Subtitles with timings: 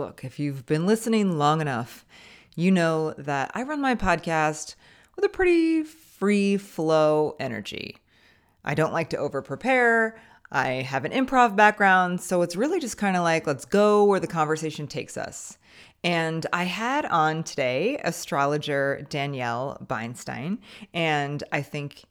[0.00, 2.06] look, if you've been listening long enough,
[2.56, 4.74] you know that I run my podcast
[5.14, 7.98] with a pretty free flow energy.
[8.64, 10.18] I don't like to over prepare.
[10.50, 14.20] I have an improv background, so it's really just kind of like, let's go where
[14.20, 15.58] the conversation takes us.
[16.02, 20.60] And I had on today astrologer Danielle Beinstein,
[20.94, 22.04] and I think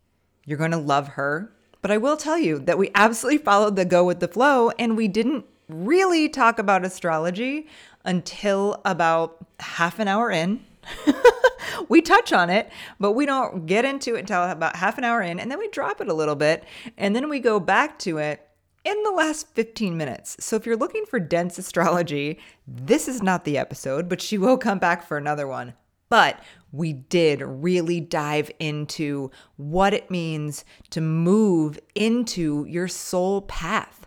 [0.46, 1.52] you're going to love her.
[1.82, 4.96] But I will tell you that we absolutely followed the go with the flow, and
[4.96, 7.68] we didn't really talk about astrology
[8.04, 10.66] until about half an hour in.
[11.90, 15.22] we touch on it, but we don't get into it until about half an hour
[15.22, 16.64] in, and then we drop it a little bit,
[16.98, 18.48] and then we go back to it
[18.84, 20.38] in the last 15 minutes.
[20.40, 24.58] So if you're looking for dense astrology, this is not the episode, but she will
[24.58, 25.74] come back for another one.
[26.10, 26.40] But
[26.72, 33.99] we did really dive into what it means to move into your soul path.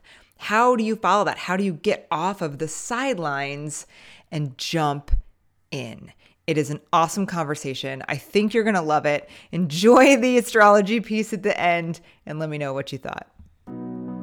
[0.46, 1.38] How do you follow that?
[1.38, 3.86] How do you get off of the sidelines
[4.32, 5.12] and jump
[5.70, 6.12] in?
[6.48, 8.02] It is an awesome conversation.
[8.08, 9.30] I think you're going to love it.
[9.52, 13.28] Enjoy the astrology piece at the end and let me know what you thought.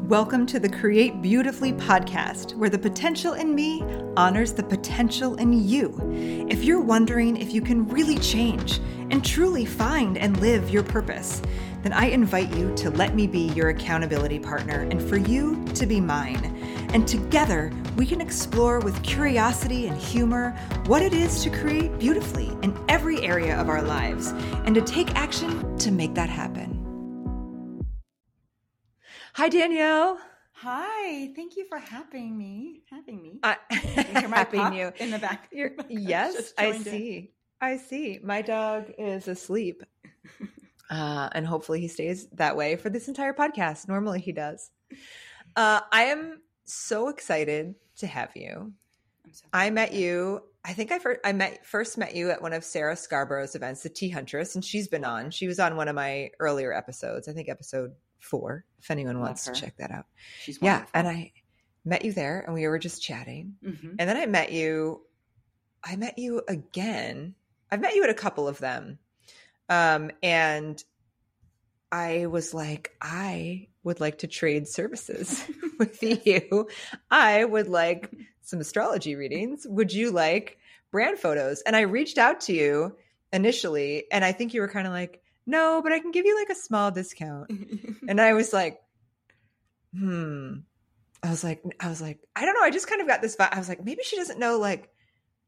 [0.09, 3.81] Welcome to the Create Beautifully podcast, where the potential in me
[4.17, 5.97] honors the potential in you.
[6.49, 11.41] If you're wondering if you can really change and truly find and live your purpose,
[11.81, 15.85] then I invite you to let me be your accountability partner and for you to
[15.85, 16.43] be mine.
[16.93, 20.51] And together, we can explore with curiosity and humor
[20.85, 24.27] what it is to create beautifully in every area of our lives
[24.65, 26.79] and to take action to make that happen.
[29.33, 30.19] Hi, Danielle.
[30.61, 32.81] Hi, thank you for having me.
[32.89, 33.39] Having me.
[33.43, 35.47] I, having you in the back.
[35.53, 37.17] You're, yes, I see.
[37.17, 37.27] In.
[37.61, 38.19] I see.
[38.21, 39.81] My dog is asleep,
[40.89, 43.87] uh, and hopefully he stays that way for this entire podcast.
[43.87, 44.71] Normally he does.
[45.55, 48.73] Uh, I am so excited to have you.
[49.31, 50.41] So I met you.
[50.65, 53.83] I think I first I met first met you at one of Sarah Scarborough's events,
[53.83, 55.31] the Tea Huntress, and she's been on.
[55.31, 57.27] She was on one of my earlier episodes.
[57.27, 60.05] I think episode four, if anyone wants to check that out.
[60.41, 60.89] She's wonderful.
[60.93, 61.31] yeah, and I
[61.85, 63.95] met you there, and we were just chatting, mm-hmm.
[63.99, 65.01] and then I met you.
[65.83, 67.35] I met you again.
[67.71, 68.97] I've met you at a couple of them,
[69.69, 70.83] um, and
[71.91, 75.43] I was like, I would like to trade services
[75.79, 76.67] with you.
[77.09, 79.65] I would like some astrology readings.
[79.67, 80.57] Would you like
[80.91, 81.61] brand photos?
[81.61, 82.95] And I reached out to you
[83.31, 86.37] initially, and I think you were kind of like, no, but I can give you
[86.37, 87.49] like a small discount.
[88.07, 88.79] and I was like,
[89.97, 90.57] hmm.
[91.21, 92.61] I was like, I was like, I don't know.
[92.61, 93.49] I just kind of got this vibe.
[93.51, 94.89] I was like, maybe she doesn't know like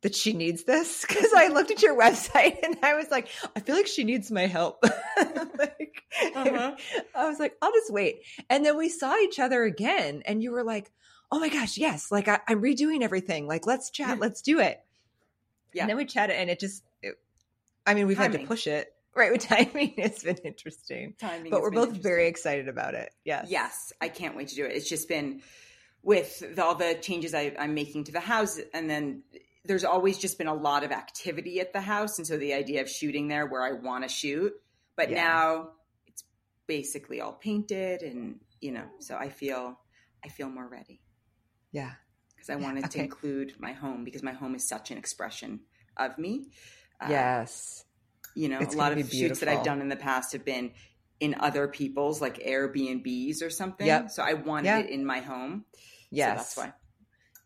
[0.01, 3.59] that she needs this because I looked at your website and I was like, I
[3.59, 4.83] feel like she needs my help.
[5.17, 6.03] like,
[6.35, 6.75] uh-huh.
[7.15, 8.21] I was like, I'll just wait.
[8.49, 10.91] And then we saw each other again, and you were like,
[11.31, 12.11] Oh my gosh, yes!
[12.11, 13.47] Like I, am redoing everything.
[13.47, 14.81] Like let's chat, let's do it.
[15.73, 15.83] Yeah.
[15.83, 17.15] And then we chatted, and it just, it,
[17.87, 18.31] I mean, we've Timing.
[18.33, 22.27] had to push it right with timing it's been interesting timing but we're both very
[22.27, 25.41] excited about it yes yes i can't wait to do it it's just been
[26.01, 29.23] with the, all the changes I, i'm making to the house and then
[29.65, 32.81] there's always just been a lot of activity at the house and so the idea
[32.81, 34.53] of shooting there where i want to shoot
[34.95, 35.23] but yeah.
[35.23, 35.69] now
[36.07, 36.23] it's
[36.67, 39.79] basically all painted and you know so i feel
[40.23, 41.01] i feel more ready
[41.71, 41.91] yeah
[42.35, 42.99] because i wanted okay.
[42.99, 45.59] to include my home because my home is such an expression
[45.97, 46.47] of me
[47.01, 47.85] uh, yes
[48.35, 50.71] you know, it's a lot of shoots that I've done in the past have been
[51.19, 53.85] in other people's like Airbnbs or something.
[53.85, 54.11] Yep.
[54.11, 54.85] So I wanted yep.
[54.85, 55.65] it in my home.
[56.09, 56.55] Yes.
[56.55, 56.73] So that's why.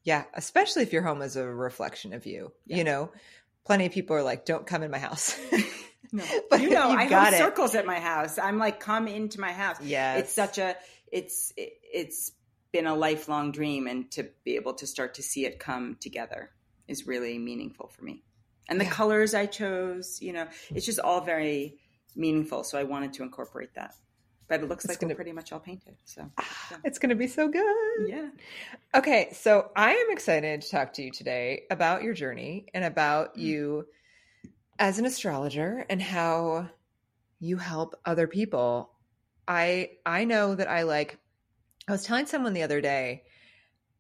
[0.06, 0.24] Yeah.
[0.34, 2.54] Especially if your home is a reflection of you.
[2.66, 2.78] Yeah.
[2.78, 3.12] You know,
[3.66, 5.38] plenty of people are like, don't come in my house.
[6.14, 6.24] no.
[6.50, 8.40] But you know, I have circles at my house.
[8.40, 9.82] I'm like, come into my house.
[9.82, 10.16] Yeah.
[10.16, 10.78] It's such a,
[11.12, 12.32] it's, it, it's
[12.72, 13.88] been a lifelong dream.
[13.88, 16.52] And to be able to start to see it come together
[16.88, 18.24] is really meaningful for me
[18.68, 18.92] and the yeah.
[18.92, 21.78] colors I chose, you know, it's just all very
[22.16, 22.64] meaningful.
[22.64, 23.94] So I wanted to incorporate that.
[24.48, 25.96] But it looks it's like gonna, we're pretty much all painted.
[26.06, 26.78] So yeah.
[26.84, 28.08] it's going to be so good.
[28.08, 28.30] Yeah.
[28.94, 29.30] Okay.
[29.34, 33.42] So I am excited to talk to you today about your journey and about mm-hmm.
[33.42, 33.88] you
[34.78, 36.70] as an astrologer and how
[37.40, 38.92] you help other people.
[39.48, 41.18] I I know that I like
[41.88, 43.24] I was telling someone the other day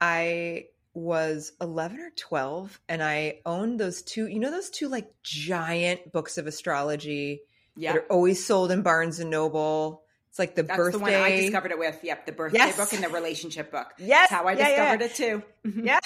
[0.01, 5.11] I was 11 or 12 and I owned those two, you know, those two like
[5.23, 7.41] giant books of astrology
[7.75, 7.93] yeah.
[7.93, 10.03] that are always sold in Barnes and Noble.
[10.35, 10.97] It's like the That's birthday.
[10.97, 11.97] the one I discovered it with.
[12.03, 12.25] Yep.
[12.25, 12.75] The birthday yes.
[12.75, 13.87] book and the relationship book.
[13.97, 14.29] Yes.
[14.29, 15.05] That's how I yeah, discovered yeah.
[15.05, 15.43] it too.
[15.65, 15.85] Mm-hmm.
[15.85, 15.99] Yeah.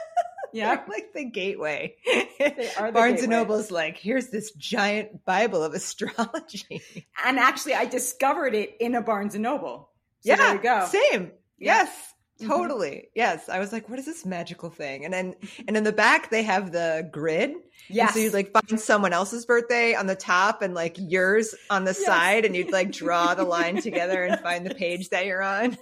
[0.54, 0.80] yeah.
[0.88, 1.94] like the gateway.
[2.06, 3.18] The Barnes gateway.
[3.20, 6.82] and Noble's like, here's this giant Bible of astrology.
[7.26, 9.90] And actually I discovered it in a Barnes and Noble.
[10.20, 10.36] So yeah.
[10.36, 10.86] There you go.
[10.86, 11.32] Same.
[11.58, 12.13] Yes.
[12.40, 12.50] Mm-hmm.
[12.50, 13.08] Totally.
[13.14, 13.48] Yes.
[13.48, 15.04] I was like, what is this magical thing?
[15.04, 15.62] And then mm-hmm.
[15.68, 17.54] and in the back they have the grid.
[17.88, 18.10] Yeah.
[18.10, 21.92] So you'd like find someone else's birthday on the top and like yours on the
[21.92, 22.04] yes.
[22.04, 25.76] side and you'd like draw the line together and find the page that you're on.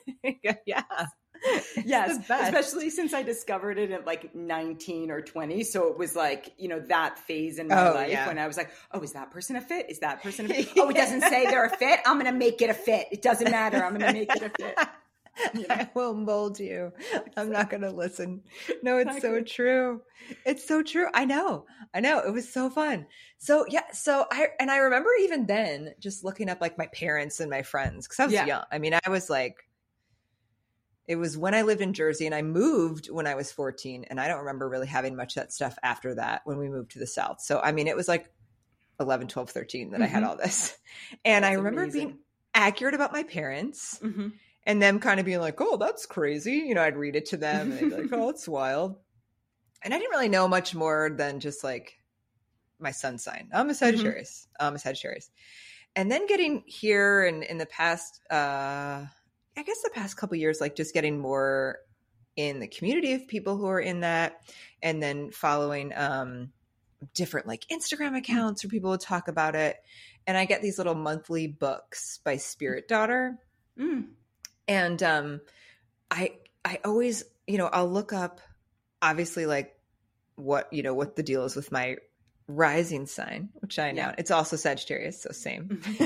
[0.67, 0.83] yeah.
[1.85, 5.65] Yes, especially since I discovered it at like 19 or 20.
[5.65, 8.27] So it was like, you know, that phase in my oh, life yeah.
[8.27, 9.91] when I was like, oh, is that person a fit?
[9.91, 10.69] Is that person a fit?
[10.77, 12.01] Oh, it doesn't say they're a fit.
[12.07, 13.09] I'm going to make it a fit.
[13.11, 13.85] It doesn't matter.
[13.85, 14.79] I'm going to make it a fit.
[15.71, 16.93] I will mold you.
[17.37, 18.43] I'm not going to listen.
[18.83, 20.03] No, it's so true.
[20.45, 21.09] It's so true.
[21.15, 21.67] I know.
[21.95, 22.19] I know.
[22.19, 23.07] It was so fun.
[23.39, 23.91] So, yeah.
[23.93, 27.63] So, I, and I remember even then just looking up like my parents and my
[27.63, 28.47] friends because I was yeah.
[28.47, 28.65] young.
[28.71, 29.57] I mean, I was like,
[31.09, 34.07] it was when I lived in Jersey and I moved when I was 14.
[34.11, 36.99] And I don't remember really having much that stuff after that when we moved to
[36.99, 37.41] the South.
[37.41, 38.31] So, I mean, it was like
[39.01, 40.03] 11, 12, 13 that mm-hmm.
[40.03, 40.31] I had mm-hmm.
[40.31, 40.77] all this.
[41.25, 42.07] And That's I remember amazing.
[42.07, 42.19] being
[42.55, 43.99] accurate about my parents.
[44.03, 44.29] Mm-hmm
[44.65, 47.37] and them kind of being like, "Oh, that's crazy." You know, I'd read it to
[47.37, 48.97] them and they'd be like, "Oh, it's wild."
[49.85, 51.95] And I didn't really know much more than just like
[52.83, 53.49] my sun sign.
[53.53, 53.77] I'm a mm-hmm.
[53.77, 54.47] Sagittarius.
[54.61, 54.67] Mm-hmm.
[54.67, 55.31] I'm a Sagittarius.
[55.95, 59.05] And then getting here and in the past uh
[59.55, 61.79] I guess the past couple years like just getting more
[62.37, 64.41] in the community of people who are in that
[64.83, 66.53] and then following um
[67.15, 69.77] different like Instagram accounts where people will talk about it.
[70.27, 73.39] And I get these little monthly books by Spirit Daughter.
[73.79, 74.07] Mm
[74.69, 75.41] and um
[76.11, 76.33] i
[76.65, 78.41] i always you know i'll look up
[79.01, 79.77] obviously like
[80.37, 81.97] what you know what the deal is with my
[82.49, 84.15] rising sign which i know yeah.
[84.19, 86.05] it's also sagittarius so same mm-hmm.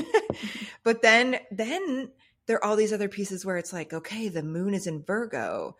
[0.83, 2.09] but then then
[2.45, 5.75] there are all these other pieces where it's like okay the moon is in virgo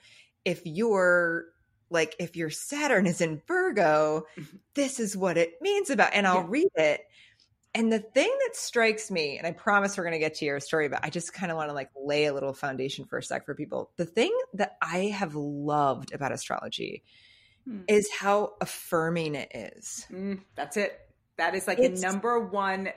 [0.45, 1.45] if you're
[1.89, 4.57] like if your saturn is in virgo mm-hmm.
[4.73, 6.47] this is what it means about and i'll yeah.
[6.50, 7.01] read it
[7.77, 10.59] and the thing that strikes me, and I promise we're going to get to your
[10.59, 13.24] story, but I just kind of want to like lay a little foundation for a
[13.24, 13.91] sec for people.
[13.97, 17.03] The thing that I have loved about astrology
[17.65, 17.81] hmm.
[17.88, 20.07] is how affirming it is.
[20.12, 21.00] Mm, that's it.
[21.38, 22.89] That is like it's, a number one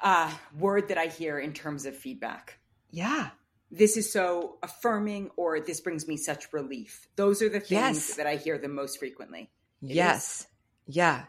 [0.00, 2.60] uh, word that I hear in terms of feedback.
[2.92, 3.30] Yeah.
[3.72, 7.08] This is so affirming, or this brings me such relief.
[7.16, 8.14] Those are the things yes.
[8.14, 9.50] that I hear the most frequently.
[9.82, 10.42] It yes.
[10.42, 10.46] Is.
[10.94, 11.24] Yeah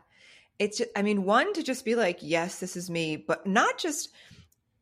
[0.59, 3.77] it's just, i mean one to just be like yes this is me but not
[3.77, 4.09] just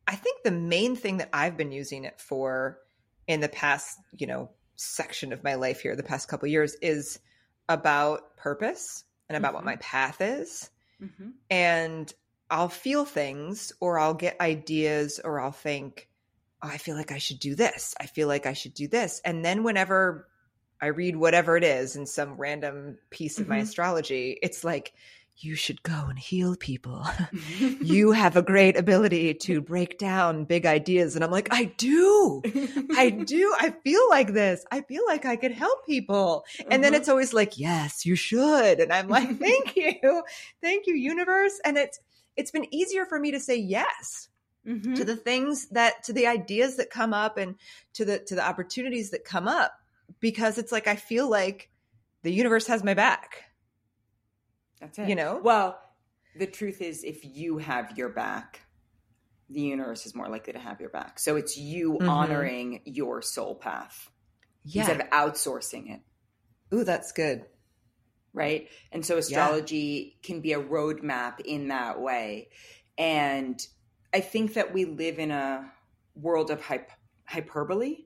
[0.06, 2.78] i think the main thing that i've been using it for
[3.26, 7.20] in the past you know section of my life here the past couple years is
[7.68, 9.56] about purpose and about mm-hmm.
[9.56, 10.70] what my path is
[11.02, 11.30] mm-hmm.
[11.50, 12.12] and
[12.50, 16.08] i'll feel things or i'll get ideas or i'll think
[16.62, 19.20] oh, i feel like i should do this i feel like i should do this
[19.24, 20.28] and then whenever
[20.80, 23.54] i read whatever it is in some random piece of mm-hmm.
[23.54, 24.92] my astrology it's like
[25.40, 27.06] you should go and heal people.
[27.80, 31.14] you have a great ability to break down big ideas.
[31.14, 32.42] And I'm like, I do.
[32.96, 33.54] I do.
[33.58, 34.64] I feel like this.
[34.70, 36.44] I feel like I could help people.
[36.58, 36.82] And uh-huh.
[36.82, 38.80] then it's always like, yes, you should.
[38.80, 40.22] And I'm like, thank you.
[40.60, 41.60] Thank you, universe.
[41.64, 42.00] And it's,
[42.36, 44.28] it's been easier for me to say yes
[44.66, 44.94] mm-hmm.
[44.94, 47.56] to the things that, to the ideas that come up and
[47.94, 49.72] to the, to the opportunities that come up
[50.20, 51.70] because it's like, I feel like
[52.22, 53.47] the universe has my back
[54.80, 55.08] that's it.
[55.08, 55.40] You know?
[55.42, 55.78] Well,
[56.36, 58.60] the truth is, if you have your back,
[59.50, 61.18] the universe is more likely to have your back.
[61.18, 62.08] So it's you mm-hmm.
[62.08, 64.10] honoring your soul path
[64.64, 64.82] yeah.
[64.82, 66.00] instead of outsourcing it.
[66.74, 67.44] Ooh, that's good.
[68.34, 68.68] Right.
[68.92, 70.26] And so astrology yeah.
[70.26, 72.50] can be a roadmap in that way.
[72.98, 73.58] And
[74.12, 75.72] I think that we live in a
[76.14, 76.90] world of hype,
[77.24, 77.96] hyperbole.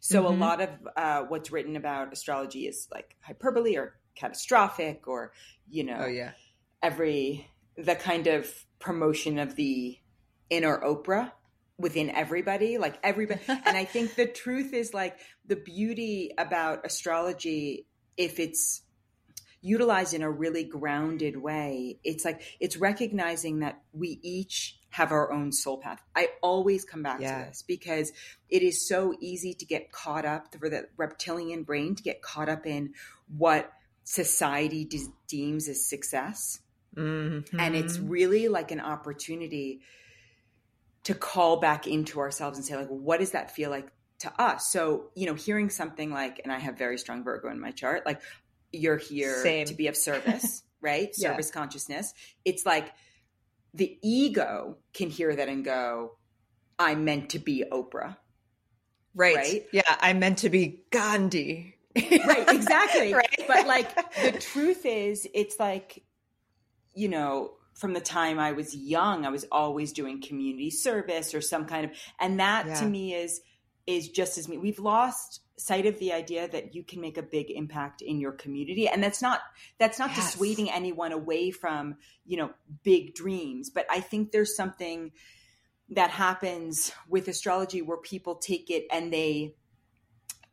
[0.00, 0.34] So mm-hmm.
[0.34, 5.32] a lot of uh, what's written about astrology is like hyperbole or catastrophic or
[5.70, 6.32] you know oh yeah
[6.82, 8.46] every the kind of
[8.78, 9.98] promotion of the
[10.50, 11.32] inner oprah
[11.78, 17.86] within everybody like everybody and i think the truth is like the beauty about astrology
[18.16, 18.82] if it's
[19.62, 25.32] utilized in a really grounded way it's like it's recognizing that we each have our
[25.32, 27.44] own soul path i always come back yeah.
[27.44, 28.12] to this because
[28.48, 32.48] it is so easy to get caught up for the reptilian brain to get caught
[32.48, 32.92] up in
[33.36, 33.70] what
[34.10, 36.58] society de- deems as success.
[36.96, 37.60] Mm-hmm.
[37.60, 39.82] And it's really like an opportunity
[41.04, 43.86] to call back into ourselves and say, like, what does that feel like
[44.18, 44.72] to us?
[44.72, 48.04] So, you know, hearing something like, and I have very strong Virgo in my chart,
[48.04, 48.20] like,
[48.72, 49.66] you're here Same.
[49.66, 51.10] to be of service, right?
[51.16, 51.30] yeah.
[51.30, 52.12] Service consciousness.
[52.44, 52.92] It's like
[53.74, 56.16] the ego can hear that and go,
[56.80, 58.16] I'm meant to be Oprah.
[59.14, 59.36] Right.
[59.36, 59.66] right.
[59.72, 59.82] Yeah.
[60.00, 63.14] I'm meant to be Gandhi right, exactly.
[63.14, 63.44] right.
[63.46, 66.02] But like the truth is, it's like,
[66.94, 71.40] you know, from the time I was young, I was always doing community service or
[71.40, 72.74] some kind of, and that yeah.
[72.80, 73.40] to me is,
[73.86, 74.58] is just as me.
[74.58, 78.32] We've lost sight of the idea that you can make a big impact in your
[78.32, 79.40] community and that's not
[79.78, 80.32] that's not Yes.
[80.32, 82.50] dissuading anyone away from you know
[82.82, 85.12] big dreams but i think there's something
[85.90, 89.54] that happens with astrology where people take it and they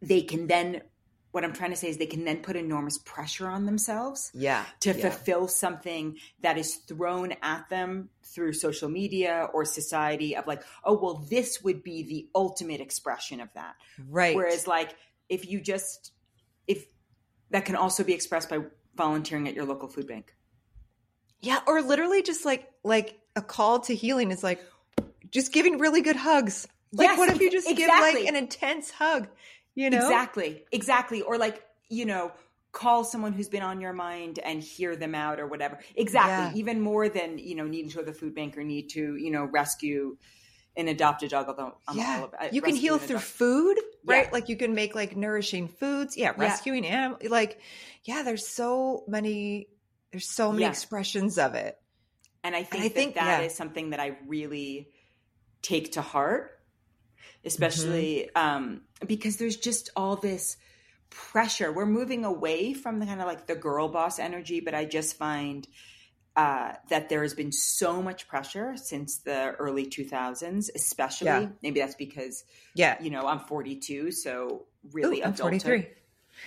[0.02, 0.82] they can then
[1.32, 4.66] what i'm trying to say is they can then put enormous pressure on themselves Yeah.
[4.82, 5.10] to Yeah.
[5.10, 10.98] fulfill something that is thrown at them through social media or society of like oh
[11.00, 13.76] well this would be the ultimate expression of that
[14.08, 14.36] Right.
[14.36, 14.96] whereas like
[15.30, 16.12] if you just
[16.68, 16.86] if
[17.52, 18.60] that can also be expressed by
[18.96, 20.34] volunteering at your local food bank
[21.42, 24.60] Yeah, or literally just like like a call to healing is like
[25.30, 26.68] just giving really good hugs.
[26.94, 29.28] Like Yes, what if you just give like an intense hug?
[29.78, 29.98] You know?
[30.00, 32.32] exactly exactly or like you know
[32.72, 36.60] call someone who's been on your mind and hear them out or whatever exactly Yeah.
[36.62, 39.16] even more than you know needing to go to the food bank or need to
[39.16, 40.18] you know rescue
[40.76, 42.24] an adopted dog although I'm all yeah.
[42.24, 44.26] about You can heal through adopt- food, right?
[44.26, 44.32] Yeah.
[44.32, 46.16] Like you can make like nourishing foods.
[46.18, 46.42] Yeah, Yeah.
[46.44, 47.60] rescuing animal like
[48.04, 49.70] yeah, there's so many
[50.12, 50.70] there's so many Yeah.
[50.70, 51.78] expressions of it.
[52.44, 53.48] And I think, I think- that that yeah.
[53.48, 54.90] is something that I really
[55.64, 56.57] take to heart,
[57.48, 58.56] especially Mm-hmm.
[58.58, 60.58] um, because there's just all this
[61.10, 61.72] pressure.
[61.72, 65.18] We're moving away from the kind of like the girl boss energy, but I just
[65.18, 65.68] find
[66.36, 71.26] uh, that there has been so much pressure since the early 2000s, especially.
[71.26, 71.48] Yeah.
[71.64, 72.44] Maybe that's because,
[72.76, 73.02] Yeah.
[73.02, 75.88] you know, I'm 42, so really Ooh, I'm 43.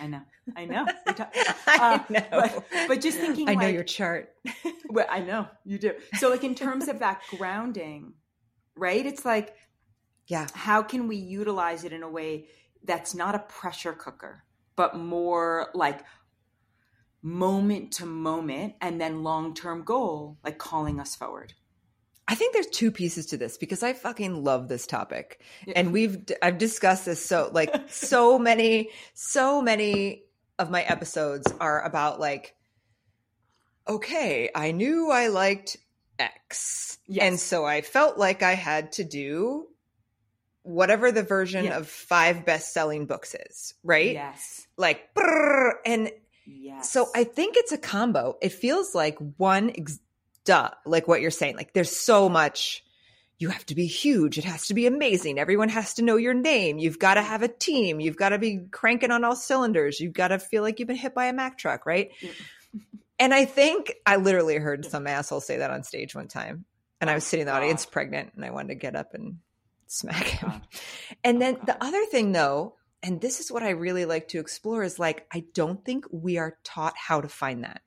[0.01, 0.21] I know.
[0.55, 0.87] I know.
[1.07, 1.15] We're
[1.67, 2.25] I uh, know.
[2.31, 4.33] But, but just thinking I know like, your chart.
[4.89, 5.95] well, I know you do.
[6.15, 8.13] So, like in terms of that grounding,
[8.77, 9.05] right?
[9.05, 9.55] It's like,
[10.27, 10.47] Yeah.
[10.55, 12.47] how can we utilize it in a way
[12.85, 14.45] that's not a pressure cooker,
[14.77, 16.05] but more like
[17.23, 21.55] moment to moment and then long term goal, like calling us forward?
[22.31, 25.43] I think there's two pieces to this because I fucking love this topic.
[25.67, 25.75] Yeah.
[25.75, 30.23] And we've I've discussed this so like so many so many
[30.57, 32.55] of my episodes are about like
[33.89, 35.77] okay, I knew I liked
[36.21, 36.99] X.
[37.09, 37.25] Yes.
[37.25, 39.67] And so I felt like I had to do
[40.71, 41.79] whatever the version Yeah.
[41.79, 44.13] of five best-selling books is, right?
[44.13, 44.67] Yes.
[44.77, 46.11] Like brrr, and
[46.47, 46.91] Yes.
[46.91, 48.37] so I think it's a combo.
[48.41, 50.01] It feels like one, ex-
[50.45, 51.57] duh, like what you're saying.
[51.57, 52.85] Like there's so much.
[53.39, 54.37] You have to be huge.
[54.37, 55.39] It has to be amazing.
[55.39, 56.79] Everyone has to know your name.
[56.79, 57.99] You've got to have a team.
[57.99, 59.99] You've got to be cranking on all cylinders.
[59.99, 62.11] You've got to feel like you've been hit by a Mack truck, right?
[62.21, 62.31] Yeah.
[63.19, 66.65] And I think I literally heard some asshole say that on stage one time.
[67.03, 69.37] And I was sitting in the audience pregnant and I wanted to get up and
[69.91, 70.63] smack him.
[71.25, 74.39] And Oh, then the other thing, though, and this is what I really like to
[74.39, 77.83] explore, is like, I don't think we are taught how to find that.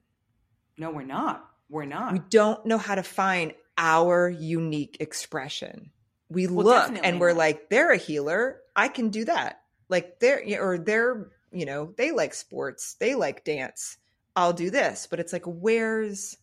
[0.77, 1.49] no, we're not.
[1.69, 2.13] We're not.
[2.13, 5.91] We don't know how to find our unique expression.
[6.29, 7.37] We Well, look and we're not.
[7.37, 8.59] like, they're a healer.
[8.75, 9.61] I can do that.
[9.89, 13.97] Like they're, or they're, you know, they like sports, they like dance.
[14.35, 15.07] I'll do this.
[15.09, 16.35] But it's like, where's,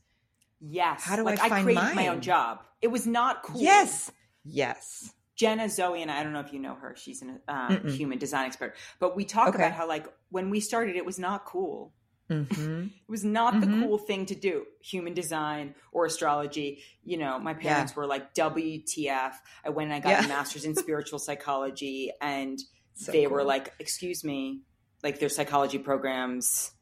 [0.61, 1.03] yes.
[1.05, 2.61] How do like, I find created my own job.
[2.81, 3.61] It was not cool.
[3.61, 4.11] yes,
[4.45, 5.13] yes.
[5.41, 6.95] Jenna Zoe, and I don't know if you know her.
[6.97, 8.77] She's a um, human design expert.
[8.99, 9.57] But we talk Okay.
[9.59, 11.95] about how, like, when we started, it was not cool.
[12.29, 12.45] hmm
[13.09, 13.61] It was not Mhm.
[13.63, 14.67] the cool thing to do.
[14.83, 16.83] Human design or astrology.
[17.03, 19.33] You know, my parents were like, WTF.
[19.65, 20.25] I went and I got Yeah.
[20.27, 22.59] a master's in spiritual psychology, and
[22.95, 24.61] So they were like, excuse me,
[25.03, 26.73] like, their psychology programs.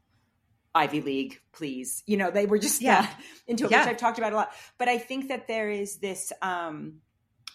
[0.74, 2.02] Ivy League, please.
[2.06, 3.02] You know, they were just Yeah.
[3.02, 3.80] that into it, Yeah.
[3.84, 4.52] which I've talked about a lot.
[4.78, 7.00] But I think that there is this um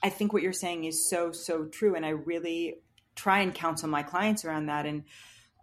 [0.04, 1.96] I think what you're saying is so, so true.
[1.96, 2.76] And I really
[3.16, 4.86] try and counsel my clients around that.
[4.86, 5.06] And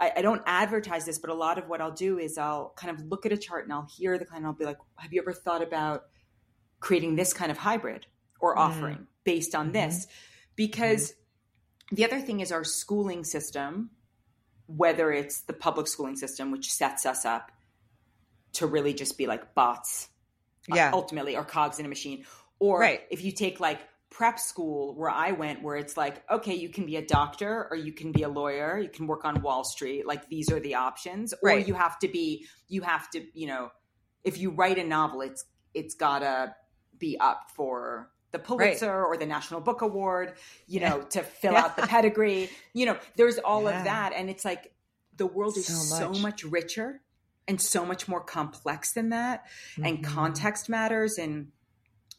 [0.00, 2.96] I, I don't advertise this, but a lot of what I'll do is I'll kind
[2.98, 4.46] of look at a chart and I'll hear the client.
[4.46, 6.04] I'll be like, have you ever thought about
[6.80, 8.06] creating this kind of hybrid
[8.40, 8.60] or Mhm.
[8.60, 9.72] offering based on Mhm.
[9.74, 10.06] this?
[10.56, 11.14] Because
[11.92, 13.90] the other thing is our schooling system,
[14.66, 17.52] whether it's the public schooling system, which sets us up
[18.52, 20.08] to really just be like bots
[20.70, 20.90] uh, Yeah.
[20.94, 22.24] ultimately or cogs in a machine
[22.58, 23.02] or Right.
[23.10, 23.80] if you take like
[24.10, 27.76] prep school where i went where it's like okay you can be a doctor or
[27.76, 30.74] you can be a lawyer you can work on wall street like these are the
[30.74, 31.66] options or Right.
[31.66, 33.70] you have to be you have to you know
[34.24, 36.54] if you write a novel it's it's gotta
[36.98, 40.34] be up for the Pulitzer or the National Book Award,
[40.68, 40.88] you Yeah.
[40.90, 41.62] know, to fill Yeah.
[41.64, 42.48] out the pedigree.
[42.74, 43.78] You know, there's all Yeah.
[43.78, 44.12] of that.
[44.14, 44.72] And it's like
[45.16, 46.22] the world is So so much.
[46.22, 47.00] much richer
[47.48, 49.46] and so much more complex than that
[49.82, 50.04] and Mhm.
[50.04, 51.50] context matters and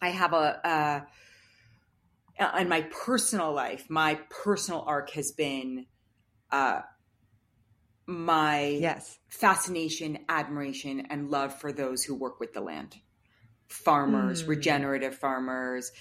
[0.01, 1.01] i have a uh
[2.59, 5.85] in my personal life my personal arc has been
[6.51, 6.81] uh
[8.07, 9.19] my Yes.
[9.29, 12.95] fascination admiration and love for those who work with the land
[13.69, 14.47] farmers Mm.
[14.47, 15.91] regenerative farmers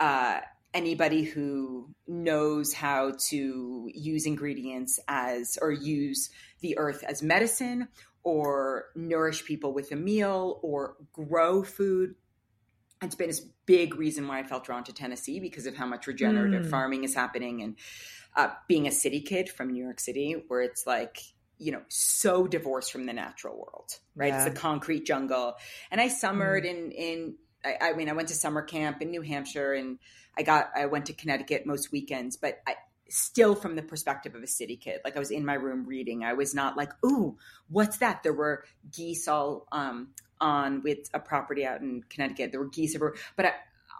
[0.00, 0.40] uh
[0.74, 7.88] anybody who knows how to use ingredients as or use the earth as medicine
[8.22, 12.14] or nourish people with a meal or grow food
[13.02, 13.34] it's been a
[13.66, 16.70] big reason why I felt drawn to Tennessee because of how much regenerative mm.
[16.70, 17.76] farming is happening and
[18.36, 21.18] uh, being a city kid from New York City, where it's like,
[21.58, 24.28] you know, so divorced from the natural world, right?
[24.28, 24.46] Yeah.
[24.46, 25.56] It's a concrete jungle.
[25.90, 26.70] And I summered mm.
[26.70, 27.34] in, in,
[27.64, 29.98] I, I, mean, I went to summer camp in New Hampshire and
[30.36, 32.76] I got, I went to Connecticut most weekends, but I,
[33.08, 35.00] still from the perspective of a city kid.
[35.04, 36.24] Like I was in my room reading.
[36.24, 37.36] I was not like, ooh,
[37.68, 38.22] what's that?
[38.22, 40.08] There were geese all um,
[40.40, 42.50] on with a property out in Connecticut.
[42.50, 43.16] There were geese everywhere.
[43.36, 43.52] But I,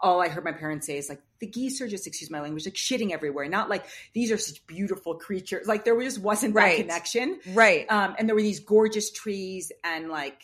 [0.02, 2.66] all I heard my parents say is like, the geese are just, excuse my language,
[2.66, 3.48] like shitting everywhere.
[3.48, 5.66] Not like these are such beautiful creatures.
[5.66, 7.40] Like there just wasn't that connection.
[7.52, 7.90] Right.
[7.90, 10.42] Um, and there were these gorgeous trees and like,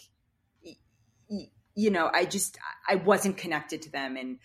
[1.74, 2.58] you know, I just,
[2.88, 4.16] I wasn't connected to them.
[4.16, 4.38] And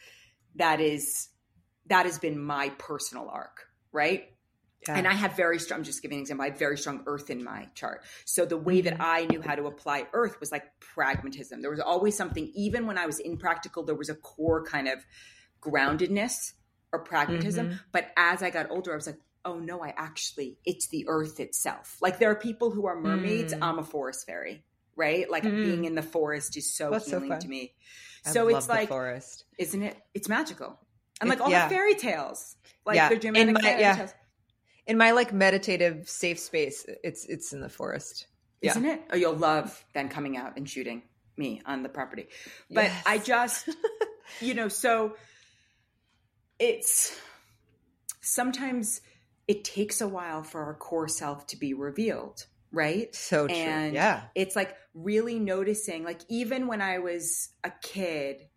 [0.55, 1.29] that is,
[1.87, 4.29] that has been my personal arc right?
[4.87, 4.95] Yeah.
[4.95, 7.29] And I have very strong, I'm just giving an example, I have very strong earth
[7.29, 8.03] in my chart.
[8.25, 9.01] So the way that mm-hmm.
[9.01, 11.61] I knew how to apply earth was like pragmatism.
[11.61, 15.03] There was always something, even when I was impractical, there was a core kind of
[15.61, 16.53] groundedness
[16.93, 17.69] or pragmatism.
[17.69, 17.77] Mm-hmm.
[17.91, 21.39] But as I got older, I was like, oh no, I actually, it's the earth
[21.39, 21.97] itself.
[22.01, 23.53] Like there are people who are mermaids.
[23.53, 23.63] Mm.
[23.63, 24.63] I'm a forest fairy,
[24.95, 25.29] right?
[25.29, 25.55] Like mm.
[25.55, 27.73] being in the forest is so That's healing so to me.
[28.25, 29.45] I so it's like, forest.
[29.57, 29.97] isn't it?
[30.13, 30.79] It's magical.
[31.19, 31.67] And like all yeah.
[31.67, 32.55] the fairy tales,
[32.85, 33.09] like yeah.
[33.09, 33.95] the Germanic in my, fairy yeah.
[33.95, 34.13] tales.
[34.87, 38.27] In my like meditative safe space, it's it's in the forest,
[38.61, 39.01] isn't it?
[39.11, 41.03] Oh, you'll love then coming out and shooting
[41.35, 42.27] me on the property.
[42.71, 43.03] But yes.
[43.05, 43.69] I just,
[44.41, 45.15] you know, so
[46.57, 47.19] it's
[48.21, 49.01] sometimes
[49.47, 53.13] it takes a while for our core self to be revealed right?
[53.15, 53.55] So true.
[53.55, 54.23] And yeah.
[54.35, 58.47] It's like really noticing, like even when I was a kid,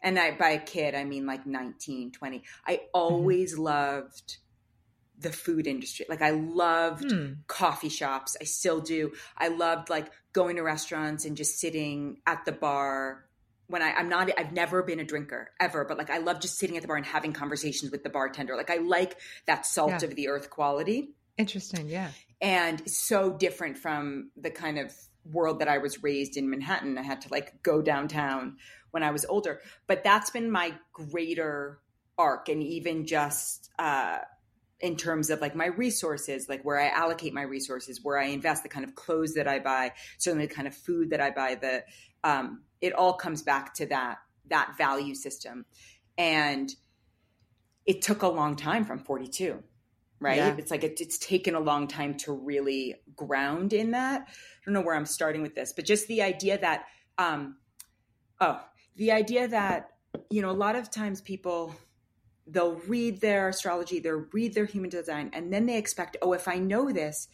[0.00, 2.42] and I, by a kid, I mean like 19, 20.
[2.66, 2.84] I mm-hmm.
[2.94, 3.62] always mm-hmm.
[3.62, 4.38] loved
[5.20, 6.06] the food industry.
[6.08, 7.32] Like I loved hmm.
[7.46, 8.36] coffee shops.
[8.40, 9.12] I still do.
[9.36, 13.24] I loved like going to restaurants and just sitting at the bar
[13.68, 16.58] when I, I'm not, I've never been a drinker ever, but like I love just
[16.58, 18.56] sitting at the bar and having conversations with the bartender.
[18.56, 20.08] Like I like that salt yeah.
[20.08, 21.10] of the earth quality.
[21.36, 21.88] Interesting.
[21.88, 22.10] Yeah.
[22.40, 24.94] And so different from the kind of
[25.30, 26.96] world that I was raised in Manhattan.
[26.96, 28.56] I had to like go downtown
[28.90, 29.60] when I was older.
[29.86, 31.80] But that's been my greater
[32.16, 32.48] arc.
[32.48, 34.18] And even just uh,
[34.80, 38.62] in terms of like my resources, like where I allocate my resources, where I invest,
[38.62, 41.56] the kind of clothes that I buy, certainly the kind of food that I buy,
[41.56, 41.84] the
[42.24, 45.66] um, it all comes back to that that value system.
[46.16, 46.70] And
[47.86, 49.62] it took a long time from 42
[50.20, 50.36] right?
[50.36, 50.54] Yeah.
[50.58, 54.22] It's like it, it's taken a long time to really ground in that.
[54.22, 56.86] I don't know where I'm starting with this, but just the idea that,
[57.18, 57.56] um,
[58.40, 58.60] oh,
[58.96, 59.90] the idea that
[60.30, 61.74] you know a lot of times people
[62.50, 66.48] they'll read their astrology they'll read their human design and then they expect oh if
[66.48, 67.28] i know this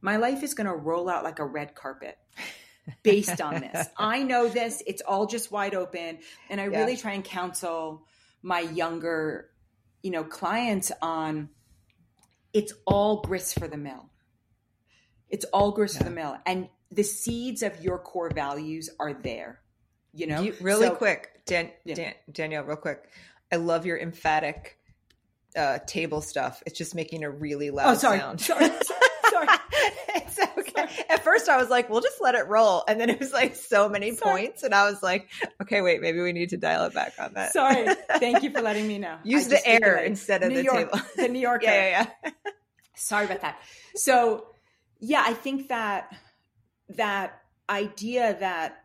[0.00, 2.18] my life is going to roll out like a red carpet
[3.02, 6.18] based on this i know this it's all just wide open
[6.50, 6.78] and i yeah.
[6.78, 8.04] really try and counsel
[8.42, 9.50] my younger
[10.02, 11.48] you know clients on
[12.52, 14.10] it's all grist for the mill
[15.28, 15.98] it's all grist yeah.
[15.98, 19.60] for the mill and the seeds of your core values are there
[20.14, 21.94] you know you, really so, quick Dan, yeah.
[21.94, 23.10] Dan, danielle real quick
[23.52, 24.78] i love your emphatic
[25.56, 26.62] uh, table stuff.
[26.66, 28.18] It's just making a really loud oh, sorry.
[28.20, 28.40] sound.
[28.40, 28.68] Sorry.
[29.30, 29.48] Sorry.
[30.14, 31.04] It's okay.
[31.08, 32.84] At first i was like we'll just let it roll.
[32.86, 34.42] And then it was like so many sorry.
[34.46, 35.28] points and i was like
[35.62, 37.52] okay wait maybe we need to dial it back on that.
[37.52, 37.86] Sorry.
[38.18, 39.16] Thank you for letting me know.
[39.24, 41.00] Use I the air instead of new the York, table.
[41.16, 41.64] the new yorker.
[41.64, 42.30] yeah, yeah, yeah.
[42.94, 43.60] sorry about that.
[43.94, 44.46] So
[45.00, 46.14] yeah i think that
[46.90, 48.84] that idea that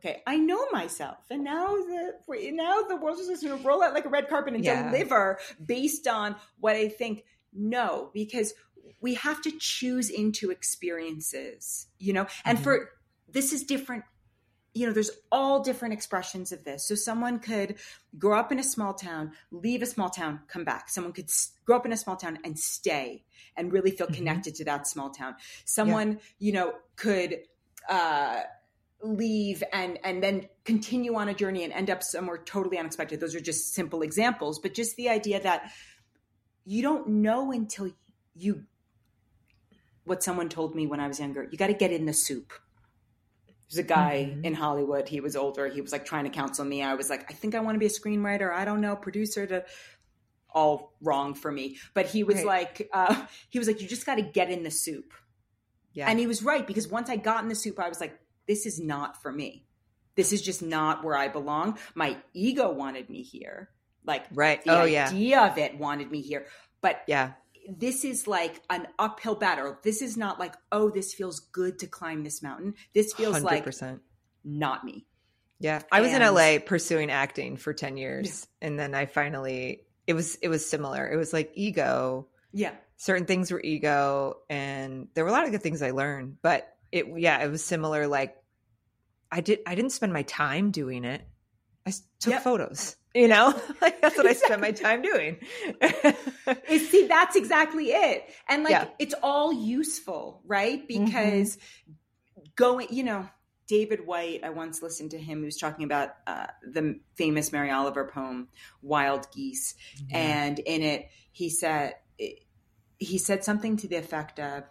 [0.00, 2.14] okay, I know myself, and now the
[2.52, 4.90] now the world is just going to roll out like a red carpet and yeah.
[4.90, 7.24] deliver based on what I think.
[7.52, 8.54] No, because
[9.00, 12.64] we have to choose into experiences, you know, and mm-hmm.
[12.64, 12.90] for
[13.28, 14.04] this is different.
[14.72, 16.86] You know, there's all different expressions of this.
[16.86, 17.74] So someone could
[18.16, 20.88] grow up in a small town, leave a small town, come back.
[20.88, 21.28] Someone could
[21.64, 23.24] grow up in a small town and stay
[23.56, 24.14] and really feel mm-hmm.
[24.14, 25.34] connected to that small town.
[25.64, 26.18] Someone, yeah.
[26.38, 27.40] you know, could
[27.88, 28.42] uh,
[29.02, 33.34] leave and and then continue on a journey and end up somewhere totally unexpected those
[33.34, 35.70] are just simple examples but just the idea that
[36.64, 37.90] you don't know until
[38.34, 38.64] you
[40.04, 42.52] what someone told me when i was younger you got to get in the soup
[43.70, 44.44] there's a guy mm-hmm.
[44.44, 47.24] in hollywood he was older he was like trying to counsel me i was like
[47.30, 49.64] i think i want to be a screenwriter i don't know producer to
[50.52, 52.46] all wrong for me but he was right.
[52.46, 55.14] like uh, he was like you just got to get in the soup
[55.92, 56.08] yeah.
[56.08, 58.66] And he was right because once I got in the soup, I was like, this
[58.66, 59.66] is not for me.
[60.16, 61.78] This is just not where I belong.
[61.94, 63.70] My ego wanted me here.
[64.04, 64.62] Like Right.
[64.64, 65.08] the Oh, yeah.
[65.08, 66.46] idea of it wanted me here.
[66.80, 67.32] But Yeah.
[67.68, 69.78] this is like an uphill battle.
[69.82, 72.74] This is not like, oh, this feels good to climb this mountain.
[72.94, 74.00] This feels like 100%.
[74.44, 75.06] not me.
[75.58, 75.82] Yeah.
[75.92, 80.36] I was in LA pursuing acting for 10 years and then I finally it was
[80.36, 81.06] it was similar.
[81.10, 82.28] It was like ego.
[82.52, 82.72] Yeah.
[82.96, 86.74] Certain things were ego and there were a lot of good things I learned, but
[86.92, 88.36] it yeah, it was similar like
[89.30, 91.22] I did I didn't spend my time doing it.
[91.86, 92.42] I took Yep.
[92.42, 92.96] photos.
[93.14, 93.48] You know?
[93.80, 95.38] like that's what I spent my time doing.
[96.68, 98.24] See, that's exactly it.
[98.48, 98.88] And like, Yeah.
[98.98, 100.86] it's all useful, right?
[100.86, 101.58] Because
[102.56, 103.28] going, you know,
[103.66, 105.38] David Whyte, I once listened to him.
[105.40, 108.48] He was talking about uh, the famous Mary Oliver poem,
[108.82, 109.74] Wild Geese.
[110.10, 111.94] And in it, he said,
[112.98, 114.64] he said something to the effect of,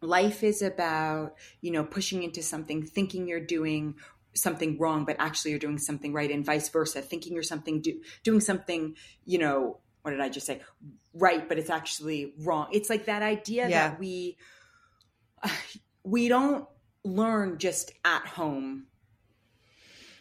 [0.00, 3.94] life is about, you know, pushing into something, thinking you're doing
[4.34, 7.02] something wrong, but actually you're doing something right, and vice versa.
[7.02, 10.62] Thinking you're something do, doing something, you know, what did I just say?
[11.12, 12.68] Right, but it's actually wrong.
[12.72, 13.88] It's like that idea Yeah.
[13.90, 14.38] that we
[16.04, 16.66] we don't
[17.04, 18.86] learn just at home,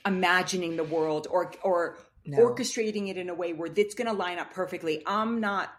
[0.06, 2.38] imagining the world or or No.
[2.38, 5.04] orchestrating it in a way where it's going to line up perfectly.
[5.06, 5.70] I'm not.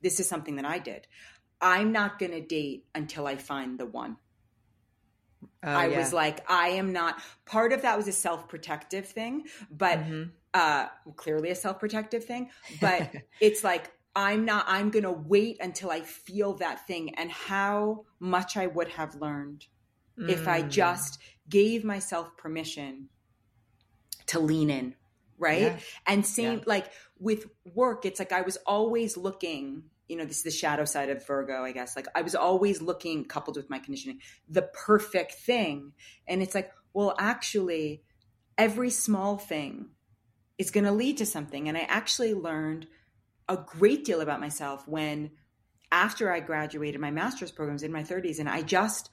[0.00, 1.06] This is something that I did.
[1.60, 4.18] I'm not going to date until I find the one.
[5.62, 5.98] Oh, I yeah.
[5.98, 7.22] was like, I am not.
[7.46, 10.32] Part of that was a self protective thing, but Mhm.
[10.54, 12.50] uh, clearly a self protective thing.
[12.70, 17.30] But it's like, I'm not, I'm going to wait until I feel that thing and
[17.30, 19.66] how much I would have learned
[20.26, 20.68] if I Mm.
[20.68, 21.18] just
[21.48, 23.10] gave myself permission
[24.26, 24.94] to lean in.
[25.38, 25.76] Right.
[25.76, 25.78] Yeah.
[26.06, 26.64] And same Yeah.
[26.66, 30.84] like with work, it's like I was always looking, you know, this is the shadow
[30.84, 31.94] side of Virgo, I guess.
[31.94, 35.92] Like I was always looking, coupled with my conditioning, the perfect thing.
[36.26, 38.02] And it's like, well, actually,
[38.56, 39.90] every small thing
[40.56, 41.68] is going to lead to something.
[41.68, 42.86] And I actually learned
[43.48, 45.30] a great deal about myself when,
[45.92, 49.10] after I graduated my master's programs in my 30s, and I just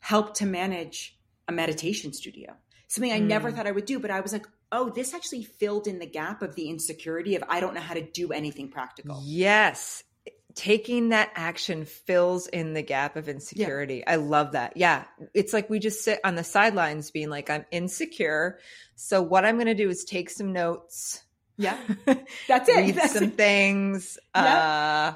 [0.00, 2.54] helped to manage a meditation studio.
[2.88, 3.56] Something I never Mm.
[3.56, 6.42] thought I would do, but I was like, oh, this actually filled in the gap
[6.42, 9.22] of the insecurity of I don't know how to do anything practical.
[9.24, 10.04] Yes.
[10.54, 14.06] Taking that action fills in the gap of insecurity.
[14.06, 14.76] I love that.
[14.76, 15.04] Yeah.
[15.34, 18.58] It's like we just sit on the sidelines being like, I'm insecure.
[18.94, 21.22] So what I'm going to do is take some notes.
[21.56, 21.78] Yeah.
[22.48, 22.76] That's it.
[22.76, 23.36] read That's some it.
[23.36, 25.12] things, uh,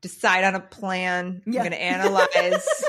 [0.00, 1.42] decide on a plan.
[1.46, 1.62] Yeah.
[1.62, 2.84] I'm going to analyze.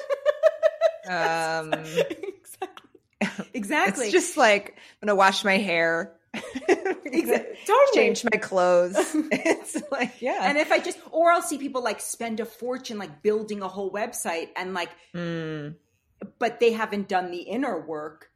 [1.07, 3.45] um, exactly.
[3.53, 4.05] exactly.
[4.05, 6.13] It's just like I'm going to wash my hair.
[6.35, 7.95] Exa- totally.
[7.95, 8.95] Change my clothes.
[9.31, 10.39] it's like, yeah.
[10.43, 13.67] And if I just, or I'll see people like spend a fortune like building a
[13.67, 15.75] whole website and like, Mm,
[16.39, 18.29] but they haven't done the inner work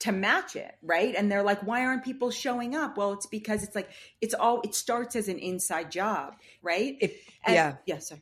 [0.00, 1.14] to match it, right?
[1.16, 2.98] And they're like, why aren't people showing up?
[2.98, 3.88] Well, it's because it's like,
[4.20, 6.96] it's all, it starts as an inside job, right?
[7.00, 7.76] it, And- yeah.
[7.86, 7.98] Yeah.
[7.98, 8.16] sir.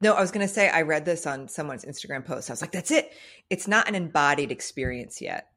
[0.00, 2.48] No, I was going to say, I read this on someone's Instagram post.
[2.48, 3.12] I was like, that's it.
[3.50, 5.48] It's not an embodied experience yet.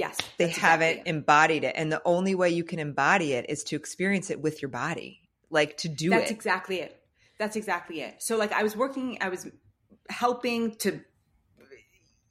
[0.00, 0.16] Yes.
[0.38, 1.74] They haven't exactly embodied it.
[1.76, 5.20] And the only way you can embody it is to experience it with your body,
[5.50, 6.34] like to do That's it.
[6.34, 6.96] exactly it.
[7.38, 8.14] That's exactly it.
[8.22, 9.46] So like I was working, I was
[10.08, 11.00] helping to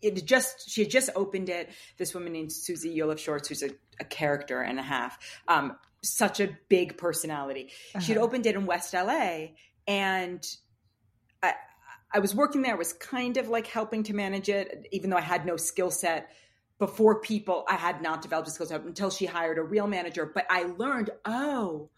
[0.01, 1.69] it just she had just opened it.
[1.97, 5.19] This woman named Susie Yoliff Shorts, who's a, a character and a half.
[5.47, 7.71] Um, such a big personality.
[7.99, 8.25] She'd Uh-huh.
[8.25, 9.49] opened it in West LA
[9.87, 10.43] and
[11.43, 11.53] I
[12.11, 15.21] I was working there, was kind of like helping to manage it, even though I
[15.35, 16.31] had no skill set
[16.79, 20.25] before people I had not developed a skill set until she hired a real manager.
[20.33, 21.89] But I learned, oh,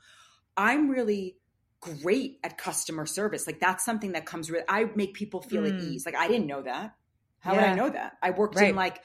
[0.57, 1.37] I'm really
[1.79, 3.47] great at customer service.
[3.47, 5.81] Like that's something that comes with I make people feel at Mm.
[5.81, 6.05] ease.
[6.05, 6.95] Like I didn't know that.
[7.39, 8.17] How would I know that?
[8.21, 8.69] I worked Right.
[8.69, 9.01] in like,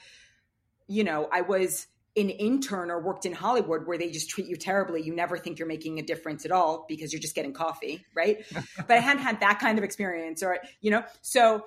[0.87, 4.55] you know, I was an intern or worked in Hollywood where they just treat you
[4.55, 5.03] terribly.
[5.03, 8.43] You never think you're making a difference at all because you're just getting coffee, right?
[8.77, 11.65] but I hadn't had that kind of experience or, you know, so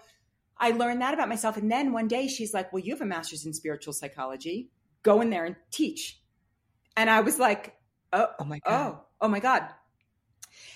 [0.60, 1.56] I learned that about myself.
[1.56, 4.70] And then one day she's like, well, you have a master's in spiritual psychology.
[5.02, 6.20] Go in there and teach.
[6.96, 7.74] And I was like,
[8.12, 8.92] oh, Oh my oh, God.
[8.92, 9.64] oh, oh my God.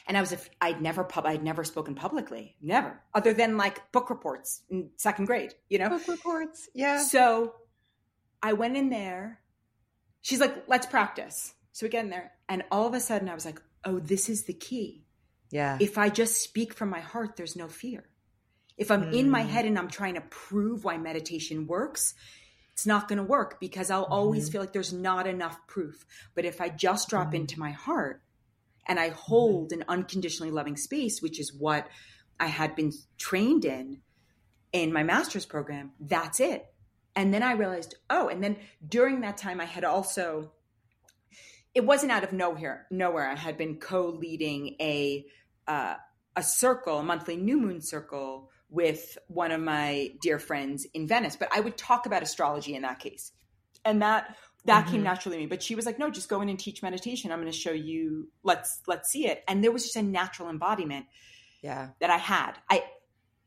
[0.06, 3.92] And I was, if I'd never pub, I'd never spoken publicly, never, other than like
[3.92, 5.90] book reports in second grade, you know?
[5.90, 6.68] Book reports.
[6.74, 7.02] Yeah.
[7.02, 7.54] So
[8.42, 9.40] I went in there.
[10.22, 11.52] She's like, let's practice.
[11.72, 12.32] So we get in there.
[12.48, 15.04] And all of a sudden I was like, oh, this is the key.
[15.50, 15.76] Yeah.
[15.80, 18.04] If I just speak from my heart, there's no fear.
[18.76, 19.48] If I'm in my Mm.
[19.48, 22.14] head and I'm trying to prove why meditation works,
[22.72, 24.52] it's not going to work because I'll always Mhm.
[24.52, 26.04] feel like there's not enough proof.
[26.34, 27.34] But if I just drop Mhm.
[27.36, 28.22] into my heart
[28.86, 31.88] and I hold an unconditionally loving space, which is what
[32.40, 34.02] I had been trained in
[34.72, 36.74] in my master's program, that's it.
[37.14, 38.56] And then I realized, oh, and then
[38.86, 40.52] during that time, I had also,
[41.76, 42.88] it wasn't out of nowhere.
[42.90, 43.28] Nowhere.
[43.28, 45.26] I had been co-leading a
[45.68, 45.94] uh,
[46.36, 51.36] a circle, a monthly new moon circle with one of my dear friends in Venice.
[51.36, 53.30] But I would talk about astrology in that case,
[53.84, 54.92] and that that mm-hmm.
[54.92, 55.46] came naturally to me.
[55.46, 57.30] But she was like, "No, just go in and teach meditation.
[57.30, 58.28] I'm going to show you.
[58.42, 61.06] Let's let's see it." And there was just a natural embodiment,
[61.62, 62.54] yeah, that I had.
[62.68, 62.84] I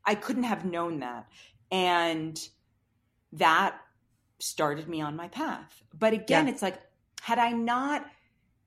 [0.04, 1.26] I couldn't have known that,
[1.70, 2.40] and
[3.34, 3.78] that
[4.38, 5.82] started me on my path.
[5.96, 6.52] But again, yeah.
[6.54, 6.80] it's like
[7.20, 8.06] had I not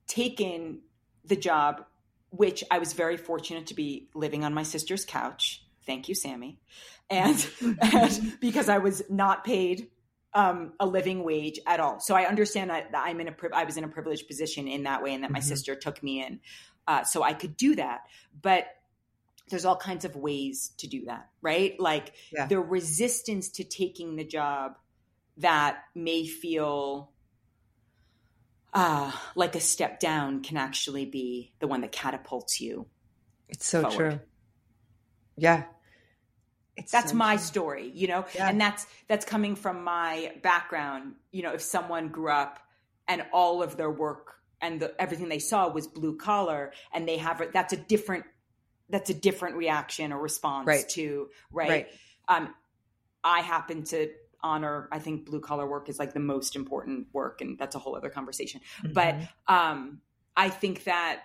[0.06, 0.82] taken
[1.24, 1.84] the job,
[2.30, 5.61] which I was very fortunate to be living on my sister's couch.
[5.86, 6.58] Thank you, Sammy.
[7.10, 7.46] And,
[7.80, 9.88] and because I was not paid
[10.34, 12.00] um, a living wage at all.
[12.00, 15.02] So I understand that, I'm in a, I was in a privileged position in that
[15.02, 15.48] way and that my mm-hmm.
[15.48, 16.40] sister took me in.
[16.86, 18.02] Uh, so I could do that.
[18.40, 18.66] But
[19.50, 21.78] there's all kinds of ways to do that, right?
[21.78, 22.46] Like yeah.
[22.46, 24.76] the resistance to taking the job
[25.38, 27.10] that may feel
[28.72, 32.86] uh, like a step down can actually be the one that catapults you.
[33.48, 33.96] It's so forward.
[33.96, 34.20] true.
[35.36, 35.64] Yeah.
[36.76, 37.44] It's that's so my true.
[37.44, 38.48] story, you know, yeah.
[38.48, 41.14] and that's that's coming from my background.
[41.30, 42.60] You know, if someone grew up
[43.08, 47.18] and all of their work and the, everything they saw was blue collar, and they
[47.18, 48.24] have that's a different
[48.88, 50.88] that's a different reaction or response right.
[50.90, 51.68] to right.
[51.68, 51.88] right.
[52.28, 52.54] Um,
[53.22, 54.10] I happen to
[54.42, 57.78] honor i think blue collar work is like the most important work and that's a
[57.78, 58.92] whole other conversation mm-hmm.
[58.92, 59.14] but
[59.46, 60.00] um
[60.36, 61.22] i think that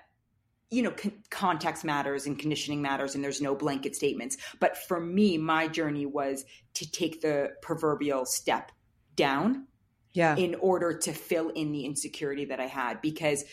[0.69, 4.99] you know con- context matters and conditioning matters and there's no blanket statements but for
[4.99, 8.71] me my journey was to take the proverbial step
[9.15, 9.65] down
[10.13, 13.43] yeah in order to fill in the insecurity that i had because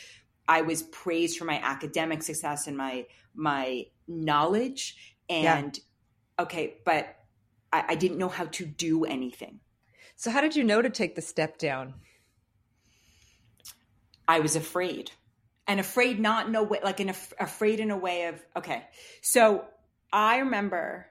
[0.49, 5.79] i was praised for my academic success and my my knowledge and
[6.39, 6.43] yeah.
[6.43, 7.17] okay but
[7.75, 9.59] I, I didn't know how to do anything.
[10.17, 11.95] So, how did you know to take the step down?
[14.29, 15.11] I was afraid
[15.67, 18.85] and afraid not in a way, like in a, afraid in a way of, okay.
[19.23, 19.65] So
[20.13, 21.07] I remember,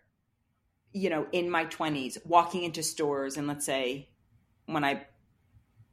[0.92, 4.10] you know, in my twenties walking into stores and let's say
[4.66, 5.06] when I,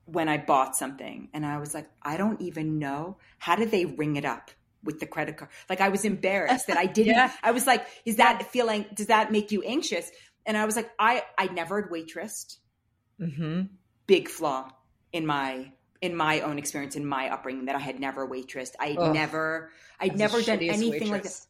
[0.05, 3.85] when I bought something and I was like, I don't even know how did they
[3.85, 4.51] ring it up?
[4.83, 5.51] with the credit card.
[5.69, 7.15] Like I was embarrassed that I didn't.
[7.15, 7.31] yeah.
[7.43, 8.87] I was like, is that feeling?
[8.95, 10.11] Does that make you anxious?
[10.47, 12.57] And I was like, I I never had waitressed.
[13.21, 13.63] Mm-hmm.
[14.07, 14.71] Big flaw
[15.13, 18.73] in my in my own experience in my upbringing that I had never waitressed.
[18.81, 21.11] I had never I'd never done anything waitress.
[21.11, 21.47] like that.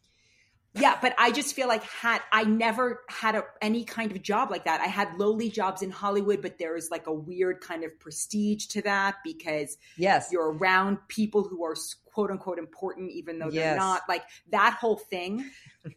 [0.72, 4.52] Yeah, but I just feel like had I never had a, any kind of job
[4.52, 4.80] like that.
[4.80, 8.66] I had lowly jobs in Hollywood, but there is like a weird kind of prestige
[8.66, 11.74] to that because yes, you're around people who are
[12.12, 14.02] quote unquote important, even though they're not.
[14.08, 15.44] Like that whole thing.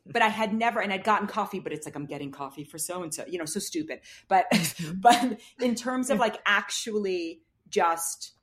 [0.07, 2.79] but I had never, and I'd gotten coffee, but it's like I'm getting coffee for
[2.79, 3.99] so and so, you know, so stupid.
[4.27, 4.45] But
[4.95, 8.33] but in terms of like actually just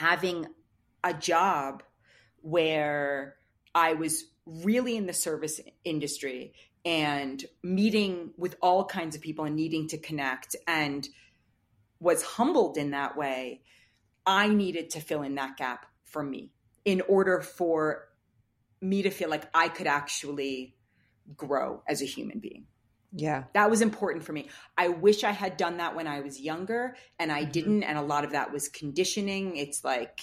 [0.00, 0.46] having
[1.04, 1.82] a job
[2.40, 3.36] where
[3.74, 6.54] I was really in the service industry
[6.86, 11.06] and meeting with all kinds of people and needing to connect and
[12.00, 13.60] was humbled in that way,
[14.24, 16.50] I needed to fill in that gap for me
[16.86, 18.08] in order for
[18.80, 20.76] me to feel like I could actually
[21.36, 22.64] grow as a human being.
[23.12, 23.44] Yeah.
[23.54, 24.48] That was important for me.
[24.78, 27.50] I wish I had done that when I was younger and I mm-hmm.
[27.50, 27.82] didn't.
[27.82, 29.56] And a lot of that was conditioning.
[29.56, 30.20] It's like,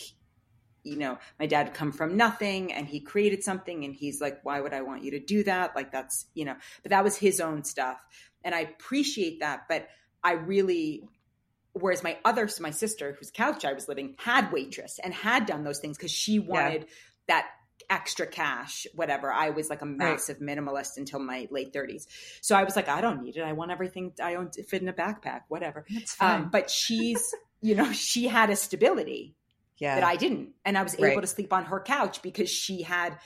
[0.84, 4.62] you know, my dad come from nothing and he created something and he's like, why
[4.62, 5.76] would I want you to do that?
[5.76, 8.00] Like that's, you know, but that was his own stuff.
[8.44, 9.64] And I appreciate that.
[9.68, 9.90] But
[10.24, 11.04] I really,
[11.74, 15.64] whereas my other, my sister whose couch I was living had waitress and had done
[15.64, 16.88] those things because she wanted yeah.
[17.28, 17.48] that
[17.90, 19.32] extra cash, whatever.
[19.32, 20.58] I was like a massive right.
[20.58, 22.08] minimalist until my late 30s.
[22.42, 23.42] So I was like, I don't need it.
[23.42, 25.86] I want everything I own to fit in a backpack, whatever.
[26.20, 29.36] Um, but she's, you know, she had a stability
[29.78, 29.96] yeah.
[29.96, 30.50] that I didn't.
[30.66, 31.22] And I was able right.
[31.22, 33.18] to sleep on her couch because she had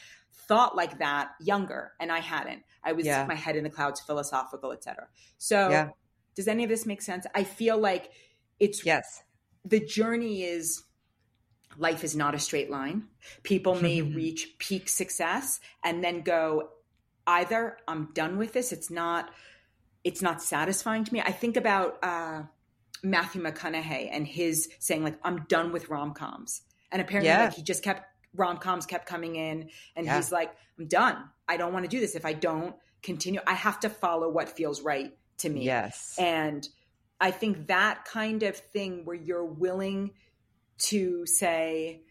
[0.47, 2.63] thought like that younger and I hadn't.
[2.83, 3.25] I was yeah.
[3.25, 5.07] my head in the clouds, philosophical, etc.
[5.37, 5.89] So yeah.
[6.35, 7.25] does any of this make sense?
[7.33, 8.11] I feel like
[8.59, 9.23] it's yes.
[9.63, 10.83] The journey is
[11.77, 13.03] life is not a straight line.
[13.43, 16.69] People may reach peak success and then go
[17.27, 19.29] either I'm done with this, it's not
[20.03, 21.21] it's not satisfying to me.
[21.21, 22.43] I think about uh
[23.03, 27.45] Matthew McConaughey and his saying like I'm done with rom coms, and apparently yeah.
[27.45, 28.05] like he just kept
[28.35, 30.15] rom coms kept coming in, and yeah.
[30.15, 31.17] he's like I'm done.
[31.47, 32.15] I don't want to do this.
[32.15, 35.65] If I don't continue, I have to follow what feels right to me.
[35.65, 36.67] Yes, and
[37.19, 40.11] I think that kind of thing where you're willing
[40.81, 42.01] to say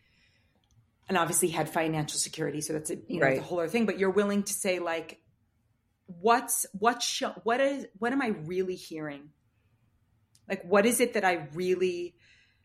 [1.08, 3.36] and obviously had financial security so that's a you know right.
[3.36, 5.20] the whole other thing but you're willing to say like
[6.06, 9.30] what's what sh- what is what am i really hearing
[10.50, 12.16] like, what is it that I really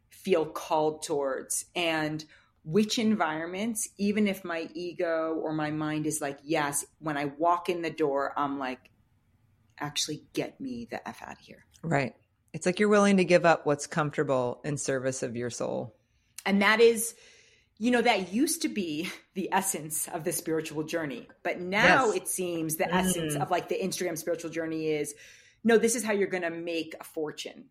[0.09, 1.65] feel called towards?
[1.75, 2.25] And
[2.63, 7.69] which environments, even if my ego or my mind is like, yes, when I walk
[7.69, 8.89] in the door, I'm like,
[9.79, 11.63] actually get me the F out of here.
[11.83, 12.15] Right.
[12.55, 15.93] It's like you're willing to give up what's comfortable in service of your soul.
[16.45, 17.13] And that is,
[17.77, 21.27] you know, that used to be the essence of the spiritual journey.
[21.43, 22.15] But now Yes.
[22.15, 22.93] it seems the mm.
[22.93, 25.13] essence of like the Instagram spiritual journey is
[25.65, 27.65] no, this is how you're going to make a fortune.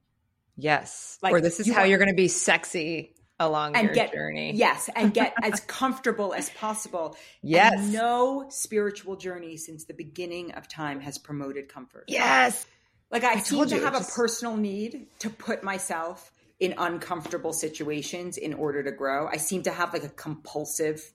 [0.54, 1.18] Yes.
[1.22, 3.94] Like, or this is you how want- you're going to be sexy along and your
[3.94, 4.52] get journey.
[4.54, 7.72] yes and get as comfortable as possible Yes.
[7.72, 12.66] And no spiritual journey since the beginning of time has promoted comfort Yes.
[13.10, 17.52] Like i, I seem to you, have a personal need to put myself in uncomfortable
[17.52, 21.12] situations in order to grow i seem to have like a compulsive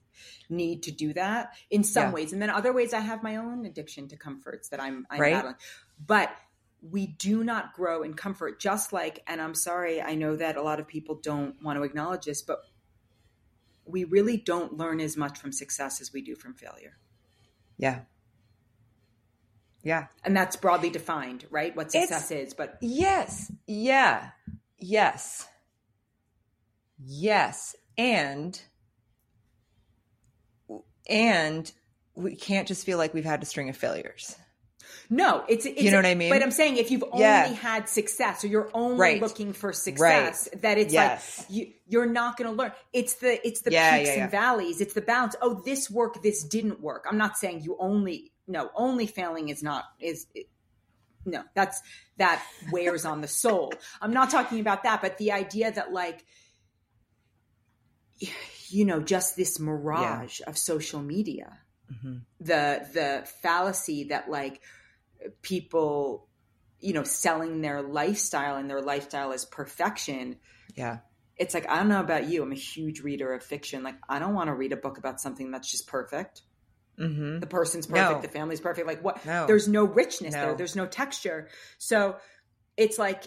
[0.48, 2.12] need to do that in some Yeah.
[2.12, 5.20] ways and then other ways i have my own addiction to comforts that i'm, I'm
[5.20, 5.32] Right.
[5.32, 5.54] battling
[6.04, 6.30] but
[6.82, 10.62] we do not grow in comfort just like and i'm sorry i know that a
[10.62, 12.60] lot of people don't want to acknowledge this but
[13.84, 16.96] we really don't learn as much from success as we do from failure
[17.78, 18.00] Yeah.
[19.82, 20.06] Yeah.
[20.24, 23.50] and that's broadly defined right what success is but Yes.
[23.66, 24.30] Yeah.
[24.78, 25.46] Yes.
[26.98, 27.74] Yes.
[27.98, 28.60] And
[31.08, 31.70] and
[32.14, 34.36] we can't just feel like we've had a string of failures.
[35.08, 36.30] no it's, it's You know what I mean?
[36.30, 37.46] but i'm saying if you've only Yeah.
[37.54, 39.20] had success or you're only Right.
[39.20, 41.38] looking for success that it's Yes.
[41.40, 44.22] like you, you're not going to learn it's the it's the Yeah, peaks yeah.
[44.24, 47.76] and valleys it's the balance oh this worked this didn't work i'm not saying you
[47.80, 50.26] only no only failing is not is
[51.24, 51.80] no that's
[52.18, 56.24] that wears on the soul i'm not talking about that but the idea that like
[58.68, 61.58] you know just this mirage of social media
[61.90, 62.20] Mhm.
[62.38, 64.60] the the fallacy that like
[65.42, 66.28] people
[66.78, 70.38] you know selling their lifestyle and their lifestyle as perfection
[70.76, 70.98] Yeah.
[71.36, 74.18] it's like i don't know about you i'm a huge reader of fiction like i
[74.20, 76.42] don't want to read a book about something that's just perfect
[77.00, 77.38] Mm-hmm.
[77.40, 78.20] the person's perfect No.
[78.20, 79.46] the family's perfect like what No.
[79.46, 80.40] there's no richness No.
[80.46, 82.16] there there's no texture so
[82.76, 83.24] it's like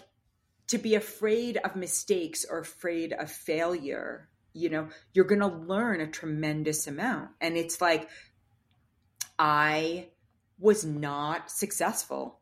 [0.68, 6.00] to be afraid of mistakes or afraid of failure you know you're going to learn
[6.00, 8.08] a tremendous amount and it's like
[9.38, 10.06] i
[10.58, 12.38] was not successful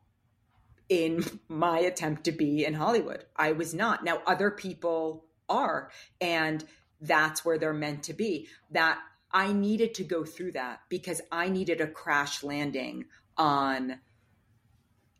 [0.89, 5.89] in my attempt to be in hollywood i was not now other people are
[6.21, 6.63] and
[7.01, 8.99] that's where they're meant to be that
[9.33, 13.05] i needed to go through that because i needed a crash landing
[13.37, 13.99] on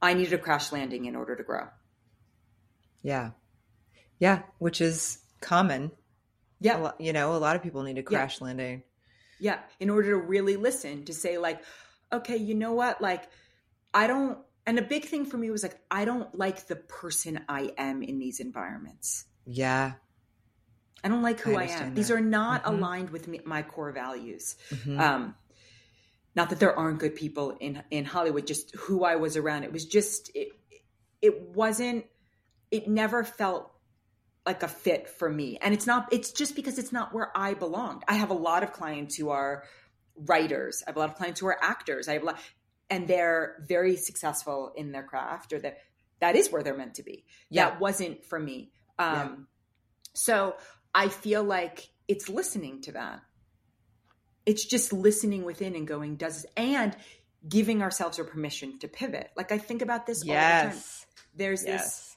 [0.01, 1.67] i needed a crash landing in order to grow
[3.01, 3.31] Yeah.
[4.19, 4.43] Yeah.
[4.59, 5.91] Which is common.
[6.61, 8.83] yeah A lo- you know, a lot of people need a crash landing.
[9.39, 11.61] Yeah, in order to really listen, to say, like,
[12.13, 13.01] okay, you know what?
[13.01, 13.23] Like,
[13.93, 17.43] I don't, and a big thing for me was like, I don't like the person
[17.49, 19.25] I am in these environments.
[19.45, 19.93] Yeah.
[21.03, 21.61] I don't like who I I, am.
[21.69, 22.67] understand These are not Mhm.
[22.77, 24.55] aligned with me, my core values.
[24.69, 24.99] Mhm.
[24.99, 25.35] Um,
[26.35, 29.63] not that there aren't good people in in Hollywood, just who I was around.
[29.63, 30.49] It was just it.
[31.21, 32.05] It wasn't.
[32.71, 33.71] It never felt
[34.45, 36.11] like a fit for me, and it's not.
[36.11, 38.03] It's just because it's not where I belonged.
[38.07, 39.63] I have a lot of clients who are
[40.15, 40.83] writers.
[40.85, 42.07] I have a lot of clients who are actors.
[42.07, 42.39] I have a lot,
[42.89, 45.77] and they're very successful in their craft, or that
[46.19, 47.25] that is where they're meant to be.
[47.49, 47.69] Yeah.
[47.69, 48.71] That wasn't for me.
[48.97, 49.35] Um, Yeah.
[50.15, 50.55] So
[50.93, 53.21] I feel like it's listening to that.
[54.45, 56.95] It's just listening within and going does and
[57.47, 59.31] giving ourselves a permission to pivot.
[59.35, 60.69] Like i think about this all the time.
[60.69, 61.05] Yes.
[61.35, 62.15] there's this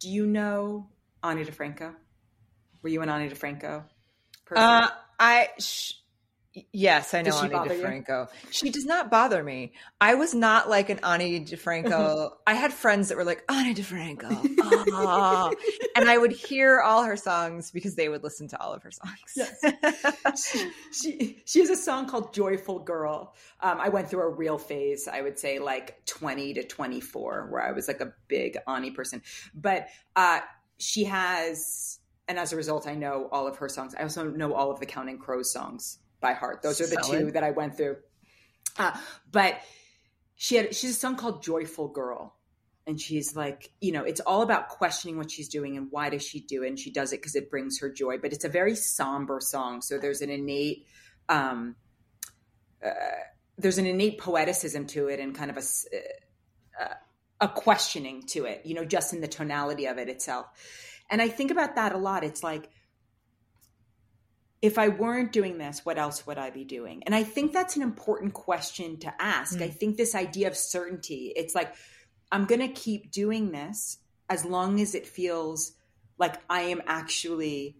[0.00, 0.88] do you know
[1.22, 1.94] Ani DiFranco
[2.82, 3.84] were you an Ani DiFranco
[4.44, 4.64] person?
[4.64, 5.94] Uh, I sh-
[6.72, 8.26] yes, I know she Ani bother you?
[8.50, 9.72] She does not bother me.
[10.00, 12.30] I was not like an Ani DiFranco.
[12.46, 14.28] I had friends that were like Ani DiFranco,
[14.60, 15.54] oh.
[15.96, 18.90] and I would hear all her songs because they would listen to all of her
[18.90, 19.56] songs.
[20.92, 25.08] she she has a song called joyful girl um, i went through a real phase
[25.08, 29.22] i would say like 20 to 24 where i was like a big ani person
[29.54, 30.40] but uh,
[30.78, 34.54] she has and as a result i know all of her songs i also know
[34.54, 36.62] all of the counting crows songs by heart.
[36.62, 37.96] Those are the two that i went through.
[38.78, 38.92] Uh,
[39.30, 39.60] but
[40.34, 42.34] she had she's a song called joyful girl.
[42.88, 46.24] And she's like you know it's all about questioning what she's doing and why does
[46.24, 46.68] she do it?
[46.68, 48.18] And she does it because it brings her joy.
[48.18, 49.82] But it's a very somber song.
[49.82, 50.86] So there's an innate
[51.28, 51.76] um
[52.84, 52.90] uh,
[53.58, 55.62] there's an innate poeticism to it and kind of a,
[56.84, 56.94] uh,
[57.40, 60.46] a questioning to it you know just in the tonality of it itself.
[61.10, 62.24] And i think about that a lot.
[62.24, 62.68] It's like
[64.66, 67.04] if I weren't doing this, what else would I be doing?
[67.04, 69.58] And I think that's an important question to ask.
[69.58, 69.62] Mm.
[69.62, 71.72] I think this idea of certainty, it's like,
[72.32, 73.98] I'm going to keep doing this
[74.28, 75.72] as long as it feels
[76.18, 77.76] like I am actually,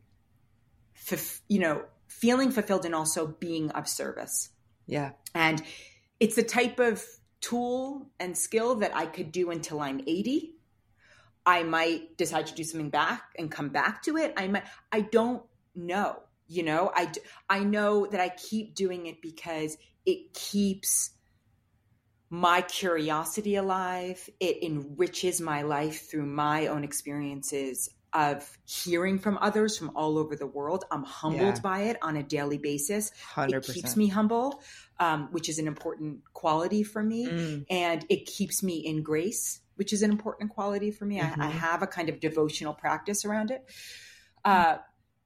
[1.49, 4.51] you know, feeling fulfilled and also being of service.
[4.87, 5.11] Yeah.
[5.35, 5.61] And
[6.21, 7.05] it's the type of
[7.41, 10.55] tool and skill that I could do until I'm 80.
[11.45, 14.35] I might decide to do something back and come back to it.
[14.37, 15.43] I might I don't
[15.75, 16.23] know.
[16.49, 17.11] You know, I
[17.49, 21.11] I know that I keep doing it because it keeps
[22.31, 24.29] my curiosity alive.
[24.41, 30.37] It enriches my life through my own experiences of hearing from others from all over
[30.37, 30.85] the world.
[30.91, 31.61] I'm humbled yeah.
[31.61, 33.13] by it on a daily basis.
[33.35, 33.53] 100%.
[33.53, 34.63] It keeps me humble,
[34.99, 37.27] um, which is an important quality for me.
[37.27, 37.67] Mm.
[37.69, 41.19] And it keeps me in grace, which is an important quality for me.
[41.19, 41.43] Mm-hmm.
[41.43, 41.59] I, I, mm-hmm.
[41.59, 43.65] have a kind of devotional practice around it.
[44.45, 44.79] Uh,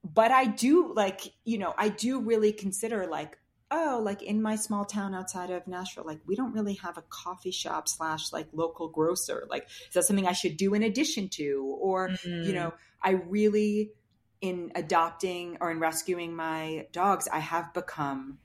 [0.03, 3.39] but I do like, you know, I do really consider like,
[3.71, 7.05] oh, like in my small town outside of Nashville, like we don't really have a
[7.09, 9.47] coffee shop slash like local grocer.
[9.49, 11.77] Like, is that something I should do in addition to?
[11.81, 12.43] Or, mm-hmm.
[12.43, 12.73] you know,
[13.03, 13.93] I really,
[14.41, 18.39] in adopting or in rescuing my dogs, I have become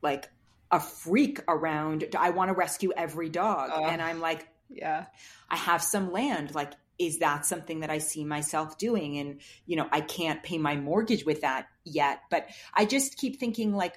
[0.00, 0.30] like
[0.70, 3.70] a freak around, I want to rescue every dog.
[3.90, 5.04] and I'm like, yeah,
[5.50, 6.54] I have some land.
[6.54, 6.72] Like,
[7.02, 9.18] is that something that I see myself doing?
[9.18, 12.20] And, you know, I can't pay my mortgage with that yet.
[12.30, 13.94] But I just keep thinking, like,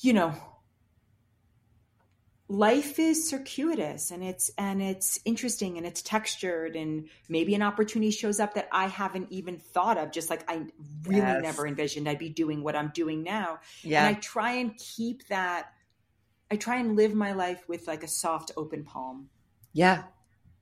[0.00, 0.34] you know,
[2.48, 8.10] life is circuitous and it's and it's interesting and it's textured and maybe an opportunity
[8.10, 10.62] shows up that I haven't even thought of just like I
[11.04, 11.42] really yes.
[11.42, 13.58] never envisioned I'd be doing what I'm doing now.
[13.82, 14.06] Yeah.
[14.06, 15.72] And I try and keep that
[16.50, 19.28] I try and live my life with like a soft open palm.
[19.72, 20.04] Yeah.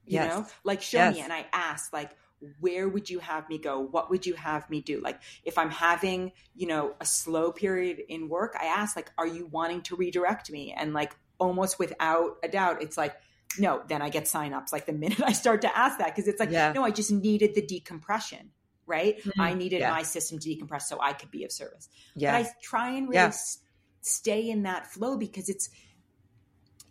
[0.07, 0.34] You yes.
[0.34, 0.46] know?
[0.64, 1.14] Like show yes.
[1.14, 2.16] me and I ask like
[2.61, 5.70] where would you have me go what would you have me do like if i'm
[5.70, 9.96] having you know a slow period in work i ask like are you wanting to
[9.96, 13.16] redirect me and like almost without a doubt it's like
[13.59, 14.72] no then i get sign ups.
[14.72, 16.72] like the minute i start to ask that because it's like yeah.
[16.72, 18.50] no i just needed the decompression
[18.86, 19.40] right mm-hmm.
[19.40, 19.90] i needed yeah.
[19.90, 23.09] my system to decompress so i could be of service yeah but i try and
[23.09, 23.28] really yeah.
[23.28, 23.59] s-
[24.02, 25.70] stay in that flow because it's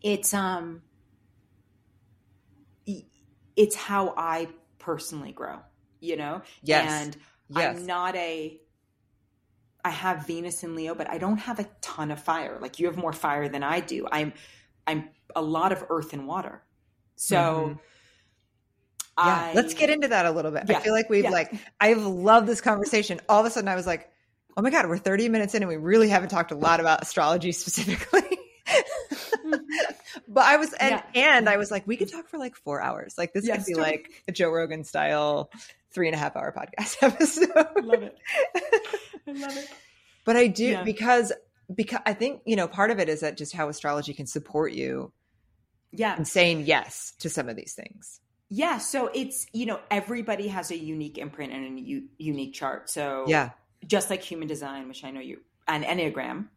[0.02, 0.82] it's um
[3.56, 4.48] it's how i
[4.80, 5.60] personally grow,
[6.00, 6.42] you know?
[6.62, 6.92] Yes.
[6.92, 7.18] And
[7.50, 7.78] yes.
[7.78, 8.60] I'm not a
[9.84, 12.58] I have Venus in Leo, but I don't have a ton of fire.
[12.60, 14.08] Like you have more fire than I do.
[14.12, 14.34] I'm
[14.88, 16.64] I'm a lot of earth and water.
[17.16, 17.74] So mm-hmm.
[19.18, 20.64] Yeah, I, let's get into that a little bit.
[20.68, 21.30] Yeah, I feel like we've yeah.
[21.30, 23.22] like I've loved this conversation.
[23.30, 24.10] All of a sudden I was like,
[24.58, 27.02] "Oh my god, we're 30 minutes in and we really haven't talked a lot about
[27.02, 28.25] astrology specifically."
[30.36, 31.36] But I was and yeah.
[31.38, 33.16] and I was like, we could talk for like four hours.
[33.18, 33.92] Like this yes, could be totally.
[33.92, 35.50] like a Joe Rogan style
[35.92, 37.50] three and a half hour podcast episode.
[37.82, 38.18] love it.
[39.26, 39.70] I love it.
[40.26, 40.84] But I do yeah.
[40.84, 41.32] because
[41.74, 44.74] because I think, you know, part of it is that just how astrology can support
[44.74, 45.14] you.
[45.94, 46.18] Yeah.
[46.18, 48.20] And saying yes to some of these things.
[48.50, 48.80] Yeah.
[48.80, 52.90] So it's, you know, everybody has a unique imprint and a u- unique chart.
[52.90, 53.52] So yeah.
[53.88, 56.48] Just like human design, which I know you, an Enneagram,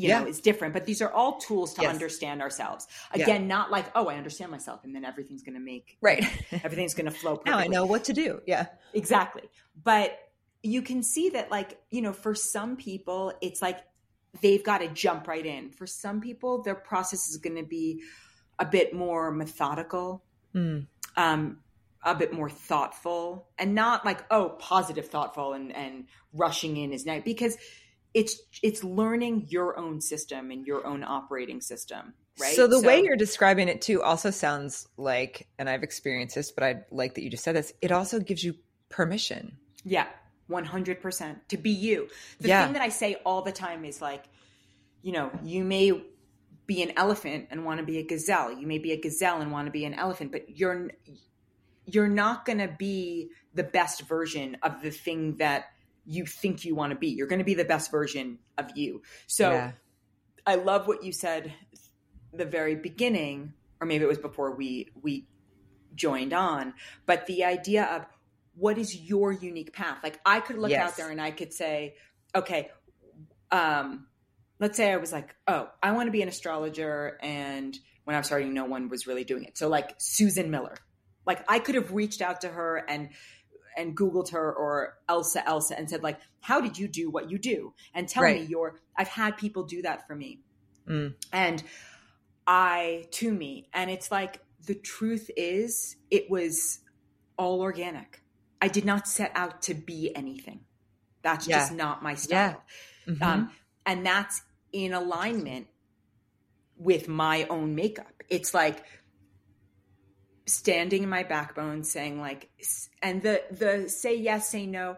[0.00, 0.20] you yeah.
[0.20, 1.92] know is different but these are all tools to yes.
[1.92, 3.46] understand ourselves again yeah.
[3.46, 6.24] not like oh i understand myself and then everything's going to make right
[6.64, 7.52] everything's going to flow perfectly.
[7.52, 9.42] now i know what to do yeah exactly
[9.82, 10.18] but
[10.62, 13.78] you can see that like you know for some people it's like
[14.42, 18.02] they've got to jump right in for some people their process is going to be
[18.58, 20.22] a bit more methodical
[20.54, 20.86] mm.
[21.16, 21.58] um
[22.02, 27.04] a bit more thoughtful and not like oh positive thoughtful and and rushing in is
[27.04, 27.56] nice because
[28.14, 32.56] it's it's learning your own system and your own operating system right?
[32.56, 36.50] So the so, way you're describing it too also sounds like and i've experienced this
[36.50, 38.54] but i like that you just said this it also gives you
[38.88, 39.56] permission.
[39.84, 40.06] Yeah
[40.50, 42.08] 100% to be you.
[42.40, 42.64] The yeah.
[42.64, 44.24] thing that i say all the time is like
[45.02, 46.02] you know you may
[46.66, 48.52] be an elephant and want to be a gazelle.
[48.52, 50.90] You may be a gazelle and want to be an elephant but you're
[51.86, 55.66] you're not going to be the best version of the thing that
[56.10, 57.08] you think you want to be.
[57.08, 59.02] You're going to be the best version of you.
[59.28, 59.72] So yeah.
[60.44, 61.52] I love what you said
[62.32, 65.26] the very beginning or maybe it was before we we
[65.94, 66.74] joined on,
[67.06, 68.06] but the idea of
[68.54, 69.98] what is your unique path?
[70.02, 70.90] Like I could look yes.
[70.90, 71.94] out there and I could say,
[72.34, 72.70] okay,
[73.50, 74.06] um
[74.58, 78.18] let's say I was like, "Oh, I want to be an astrologer." And when I
[78.18, 79.56] was starting, no one was really doing it.
[79.56, 80.76] So, like Susan Miller,
[81.26, 83.10] like I could have reached out to her and
[83.76, 87.38] and Googled her or Elsa Elsa and said, like, how did you do what you
[87.38, 87.74] do?
[87.94, 88.40] And tell right.
[88.40, 90.40] me your, I've had people do that for me.
[90.88, 91.14] Mm.
[91.32, 91.62] And
[92.46, 96.80] I, to me, and it's like, the truth is, it was
[97.36, 98.22] all organic.
[98.60, 100.60] I did not set out to be anything.
[101.22, 101.60] That's yeah.
[101.60, 102.62] just not my style.
[103.06, 103.14] Yeah.
[103.14, 103.22] Mm-hmm.
[103.22, 103.50] Um,
[103.86, 104.42] and that's
[104.72, 105.68] in alignment
[106.76, 108.22] with my own makeup.
[108.28, 108.84] It's like,
[110.52, 112.50] standing in my backbone saying like
[113.02, 114.96] and the the say yes say no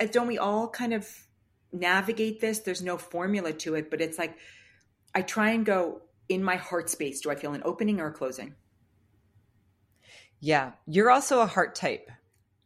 [0.00, 1.08] uh, don't we all kind of
[1.72, 2.60] navigate this.
[2.60, 4.36] There's no formula to it, but it's like
[5.14, 7.20] I try and go in my heart space.
[7.20, 8.54] Do I feel an opening or a closing?
[10.40, 10.72] Yeah.
[10.86, 12.10] You're also a heart type,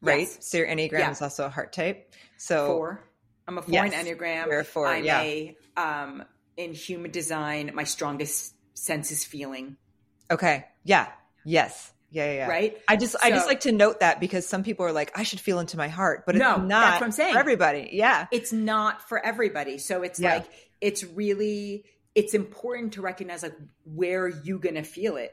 [0.01, 0.21] right?
[0.21, 0.39] Yes.
[0.49, 1.11] So your Enneagram Yeah.
[1.11, 2.13] is also a heart type.
[2.37, 3.05] So Four.
[3.47, 4.47] I'm a four Yes, in Enneagram.
[4.47, 5.21] you're a four, I'm yeah.
[5.23, 6.25] a um
[6.57, 9.77] in human design, my strongest sense is feeling.
[10.31, 10.67] okay.
[10.85, 11.09] Yeah.
[11.45, 11.93] Yes.
[12.13, 12.49] Yeah, yeah, yeah.
[12.49, 12.77] Right?
[12.89, 15.39] I just I just like to note that because some people are like, I should
[15.41, 17.35] feel into my heart, but it's No, not that's what I'm saying.
[17.35, 17.91] for everybody.
[17.93, 18.27] Yeah.
[18.33, 19.79] It's not for everybody.
[19.79, 20.35] So it's Yeah.
[20.37, 20.47] like
[20.81, 21.85] it's really
[22.17, 25.31] it's important to recognize like where you gonna feel it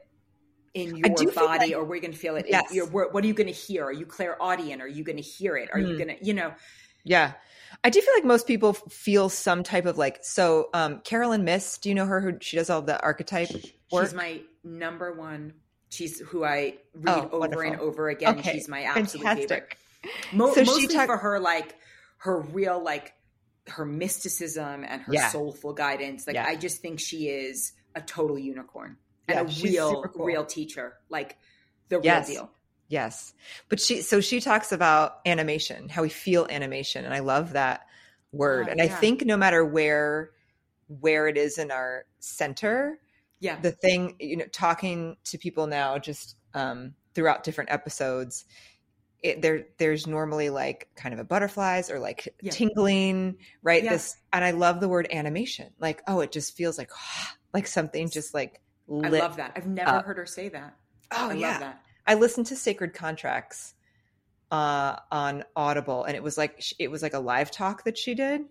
[0.76, 2.46] in your body like- or where you're gonna feel it.
[2.48, 2.72] Yes.
[2.72, 3.86] your, what are you gonna hear?
[3.86, 4.80] Are you clairaudient?
[4.80, 5.70] Are you gonna hear it?
[5.74, 6.00] Are you Mm.
[6.00, 6.54] gonna you know
[7.04, 7.34] Yeah.
[7.84, 11.80] I do feel like most people feel some type of like so um Caroline Myss,
[11.80, 13.50] do you know her who she does all the archetype
[13.92, 14.06] work?
[14.06, 15.54] she's my number one
[15.90, 17.72] she's who I read Oh, over wonderful.
[17.72, 18.40] and over again.
[18.40, 19.50] Okay, She's my absolute favorite.
[19.50, 19.78] Fantastic.
[20.34, 21.76] Mo- So she mostly talk- for her like
[22.20, 23.14] her real like
[23.68, 25.30] her mysticism and her Yeah.
[25.30, 26.26] soulful guidance.
[26.28, 26.46] Like Yeah.
[26.48, 30.26] I just think she is a total unicorn and Yeah, a real cool.
[30.26, 30.98] real teacher.
[31.10, 31.38] Like
[31.90, 32.28] the Yes.
[32.30, 32.52] real deal.
[32.90, 33.34] Yes.
[33.70, 37.86] But she so she talks about animation, how we feel animation, and I love that
[38.32, 38.68] word.
[38.68, 40.32] Oh, and I think no matter where
[40.88, 42.98] where it is in our center,
[43.40, 43.60] Yeah.
[43.60, 48.46] the thing, you know, talking to people now just um throughout different episodes,
[49.24, 52.52] it there there's normally like kind of a butterflies or like Yeah.
[52.52, 53.84] tingling, right?
[53.84, 53.92] Yeah.
[53.94, 55.72] This and I love the word animation.
[55.80, 56.92] Like, oh, it just feels like
[57.54, 58.62] like something just like
[59.04, 59.52] I love that.
[59.56, 60.06] I've never up.
[60.06, 60.76] heard her say that.
[61.12, 61.52] Oh I yeah.
[61.52, 61.82] love that.
[62.06, 63.74] I listened to Sacred Contracts
[64.50, 68.16] uh, on Audible, and it was like it was like a live talk that she
[68.16, 68.42] did,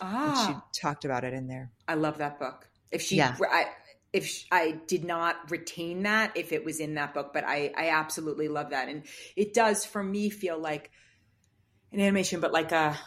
[0.00, 1.70] Ah, she talked about it in there.
[1.86, 2.68] I love that book.
[2.90, 3.36] If she, Yeah.
[3.40, 3.66] I,
[4.12, 7.72] if sh I did not retain that, if it was in that book, but I,
[7.76, 9.04] I absolutely love that, and
[9.36, 10.90] it does for me feel like
[11.92, 12.98] an animation, but like a,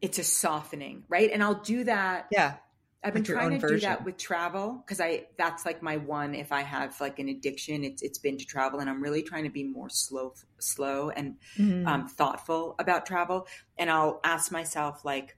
[0.00, 1.30] it's a softening, right?
[1.32, 2.26] And I'll do that.
[2.30, 2.56] Yeah,
[3.02, 6.34] I've been trying to do that with travel because I that's like my one.
[6.34, 9.44] If I have like an addiction, it's it's been to travel, and I'm really trying
[9.44, 11.86] to be more slow, slow and Mm.
[11.86, 13.46] um, thoughtful about travel.
[13.78, 15.37] And I'll ask myself, like,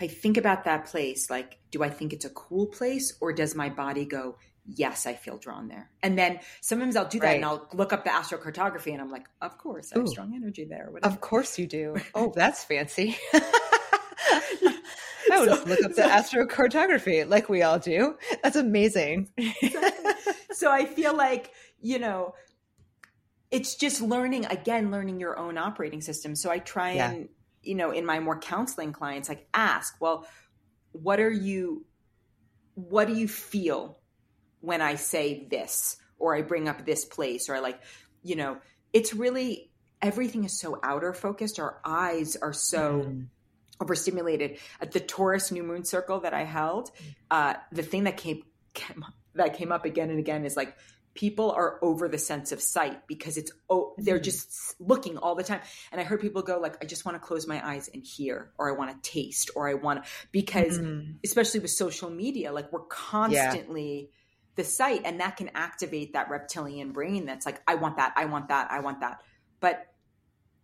[0.00, 3.54] I think about that place, like, do I think it's a cool place or does
[3.54, 4.36] my body go,
[4.66, 5.90] yes, I feel drawn there?
[6.02, 9.26] And then sometimes I'll do that and I'll look up the astrocartography and I'm like,
[9.40, 10.10] of course, I have Ooh.
[10.10, 10.88] strong energy there.
[10.90, 11.14] Whatever.
[11.14, 11.96] of course you do.
[12.14, 13.16] Oh, that's fancy.
[15.32, 18.16] I would So- just look up the astrocartography like we all do.
[18.42, 19.28] That's amazing.
[20.52, 22.34] so I feel like, you know,
[23.50, 26.34] it's just learning again, learning your own operating system.
[26.36, 27.10] So I try Yeah.
[27.12, 27.28] and,
[27.66, 30.26] you know, in my more counseling clients, like ask, well,
[30.92, 31.84] what are you,
[32.74, 33.98] what do you feel
[34.60, 37.80] when I say this, or I bring up this place, or I like,
[38.22, 38.58] you know,
[38.92, 41.58] it's really, everything is so outer focused.
[41.60, 43.26] Our eyes are so Mm.
[43.80, 44.58] overstimulated.
[44.80, 46.90] At the Taurus new moon circle that I held,
[47.30, 48.42] uh, the thing that came,
[48.74, 49.04] came
[49.34, 50.74] that came up again and again is like
[51.16, 54.24] people are over the sense of sight because it's oh they're Mhm.
[54.24, 55.60] just looking all the time.
[55.90, 58.52] And I heard people go like, I just want to close my eyes and hear,
[58.58, 61.16] or I want to taste, or I want to because Mm.
[61.24, 64.10] especially with social media, like we're constantly
[64.54, 68.24] the sight, and that can activate that reptilian brain that's like, I want that, I
[68.26, 69.18] want that, I want that.
[69.60, 69.84] But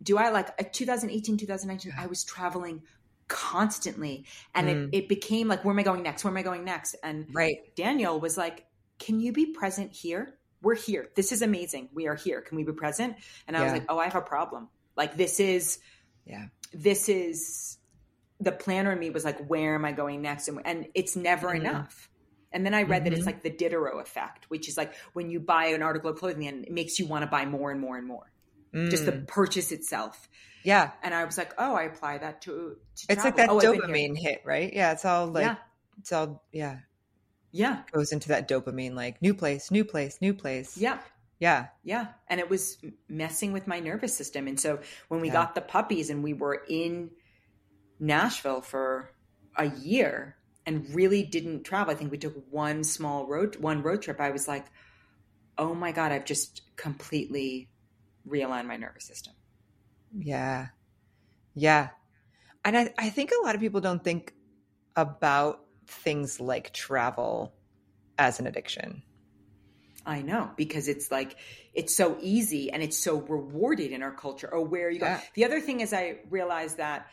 [0.03, 1.93] do I like uh, 2018, 2019?
[1.99, 2.83] I was traveling
[3.29, 4.93] constantly, and Mm.
[4.93, 6.25] it, it became like, where am I going next?
[6.25, 6.97] Where am I going next?
[7.03, 7.57] And Right.
[7.77, 8.67] Daniel was like,
[8.99, 10.39] Can you be present here?
[10.63, 11.09] We're here.
[11.17, 11.89] This is amazing.
[11.93, 12.41] We are here.
[12.41, 13.17] Can we be present?
[13.47, 14.69] And I was like, Oh, I have a problem.
[14.97, 15.79] Like, this is,
[16.25, 16.47] Yeah.
[16.73, 17.79] this is
[18.41, 20.49] the planner in me was like, Where am I going next?
[20.49, 21.57] And, and it's never Mhm.
[21.61, 22.09] enough.
[22.53, 23.27] And then I read that it's Mhm.
[23.27, 26.65] like the Diderot effect, which is like when you buy an article of clothing and
[26.65, 28.31] it makes you want to buy more and more and more.
[28.75, 29.27] Just the Mm.
[29.27, 30.29] purchase itself.
[30.65, 30.93] yeah.
[31.03, 33.49] And I was like, oh, I apply that to, to It's like that.
[33.51, 34.11] Oh, I've been here.
[34.13, 34.73] dopamine hit, right?
[34.73, 34.93] Yeah.
[34.93, 35.57] It's all like yeah,
[35.99, 36.79] it's all yeah
[37.53, 40.77] yeah, goes into that dopamine like new place, new place, new place.
[40.77, 40.99] yeah.
[41.39, 41.67] Yeah.
[41.83, 42.07] Yeah.
[42.29, 42.79] And it was
[43.09, 44.47] messing with my nervous system.
[44.47, 44.79] And so
[45.09, 45.33] when we Yeah.
[45.33, 47.11] got the puppies and we were in
[47.99, 49.11] Nashville for
[49.57, 50.37] a year
[50.67, 54.21] and really didn't travel, I think we took one small road, one road trip.
[54.21, 54.67] I was like,
[55.59, 57.69] oh my God, I've just completely
[58.25, 59.35] realigned my nervous system.
[60.17, 60.69] Yeah.
[61.57, 61.89] Yeah.
[62.65, 64.33] And I, I think a lot of people don't think
[64.95, 67.55] about things like travel
[68.19, 69.03] as an addiction.
[70.05, 71.37] I know because it's like
[71.75, 74.53] it's so easy and it's so rewarded in our culture.
[74.53, 75.19] Or where are you Yeah.
[75.19, 75.23] go.
[75.35, 77.07] The other thing is, I realized that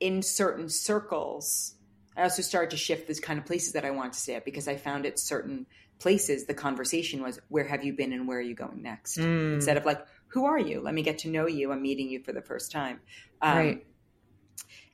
[0.00, 1.74] in certain circles,
[2.16, 4.44] I also started to shift this kind of places that I wanted to stay at
[4.44, 5.66] because I found at certain
[6.00, 9.54] places the conversation was, "Where have you been and where are you going next?" Mm.
[9.54, 10.80] Instead of like, "Who are you?
[10.80, 11.72] Let me get to know you.
[11.72, 13.00] I'm meeting you for the first time."
[13.40, 13.86] Um, Right.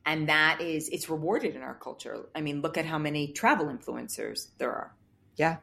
[0.08, 2.26] And that is it's rewarded in our culture.
[2.34, 4.94] I mean look at how many travel influencers there are.
[5.36, 5.58] Yeah.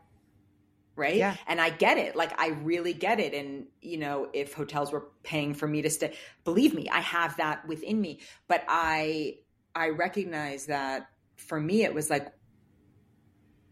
[0.95, 1.15] Right?
[1.15, 1.35] Yeah.
[1.47, 2.15] and i get it.
[2.15, 3.33] Like i really get it.
[3.33, 7.35] And you know if hotels were paying for me to stay believe me i have
[7.37, 8.19] that within me.
[8.47, 9.37] But i
[9.75, 12.31] i recognize that for me it was like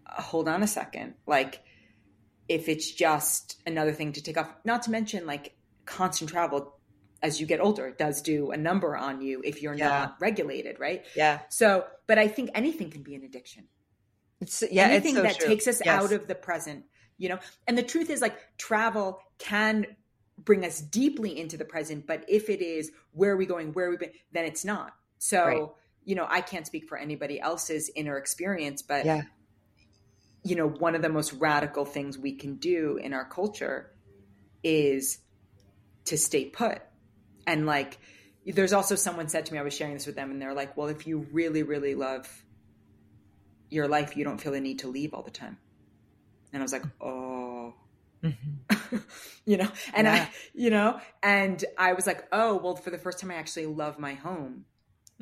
[0.08, 1.14] hold on a second.
[1.28, 1.62] Like
[2.50, 4.52] if it's just another thing to take off.
[4.66, 5.56] Not to mention like
[5.86, 6.80] constant travel
[7.24, 9.88] as you get older it does do a number on you if you're Yeah.
[9.90, 13.64] not regulated right yeah so but i think anything can be an addiction
[14.42, 15.48] it's yeah anything it's so that true.
[15.48, 16.04] takes us Yes.
[16.04, 16.86] out of the present
[17.18, 19.86] you know and the truth is like travel can
[20.38, 23.88] bring us deeply into the present but if it is where are we going where
[23.88, 25.62] are we been then it's not so Right.
[26.04, 29.22] you know i can't speak for anybody else's inner experience but Yeah.
[30.44, 33.92] you know one of the most radical things we can do in our culture
[34.64, 35.20] is
[36.06, 36.82] to stay put
[37.48, 37.98] and like
[38.46, 40.76] there's also someone said to me i was sharing this with them and they're like
[40.76, 42.28] well if you really really love
[43.70, 45.58] your life you don't feel the need to leave all the time.
[46.52, 47.74] And i was like oh.
[48.24, 49.04] Mhm.
[49.46, 49.70] you know?
[49.94, 50.14] And Yeah.
[50.14, 51.00] i you know?
[51.22, 54.66] And i was like oh well for the first time i actually love my home.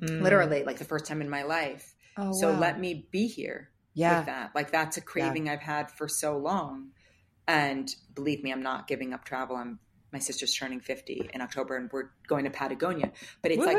[0.01, 0.22] Mm.
[0.22, 1.93] literally like the first time in my life.
[2.17, 2.59] Oh, so wow.
[2.59, 4.17] let me be here yeah.
[4.19, 4.51] with that.
[4.55, 6.89] Like that's a craving i've had for so long.
[7.47, 9.55] And believe me i'm not giving up travel.
[9.55, 9.80] I'm
[10.14, 13.12] my sister's turning 50 in october and we're going to patagonia.
[13.41, 13.78] But it's like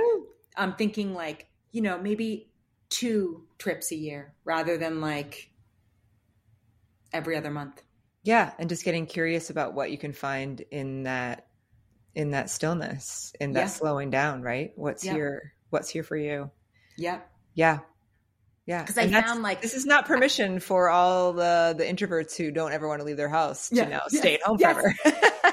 [0.56, 2.50] i'm thinking like you know maybe
[2.90, 5.50] two trips a year rather than like
[7.12, 7.82] every other month.
[8.22, 11.46] Yeah and just getting curious about what you can find in that
[12.14, 13.66] in that stillness in that Yeah.
[13.66, 14.72] slowing down right?
[14.76, 15.12] What's Yeah.
[15.14, 16.50] here what's here for you?
[16.96, 17.20] Yeah.
[17.54, 17.80] Yeah
[18.66, 22.50] yeah 'Cause I found, like- this is not permission for all the the introverts who
[22.50, 23.88] don't ever want to leave their house to Yeah.
[23.88, 24.20] now Yes.
[24.20, 24.74] stay at home Yes.
[24.76, 24.94] forever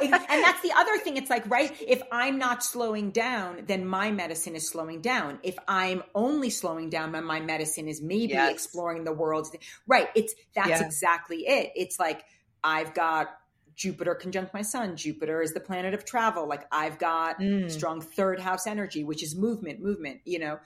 [0.02, 1.18] and that's the other thing.
[1.18, 5.40] It's like, right, if I'm not slowing down, then my medicine is slowing down.
[5.44, 8.52] If I'm only slowing down, then my medicine is maybe Yes.
[8.54, 9.48] exploring the world.
[9.88, 10.08] Right.
[10.16, 10.86] It's that's Yeah.
[10.86, 11.72] exactly it.
[11.76, 12.24] It's like
[12.64, 13.30] I've got
[13.76, 14.96] Jupiter conjunct my sun.
[14.98, 16.48] Jupiter is the planet of travel.
[16.48, 17.72] Like I've got Mm.
[17.72, 20.60] strong third house energy, which is movement, movement, you know,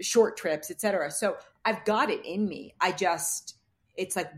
[0.00, 1.10] short trips, etc.
[1.10, 2.74] So I've got it in me.
[2.80, 3.56] I just
[3.96, 4.30] it's like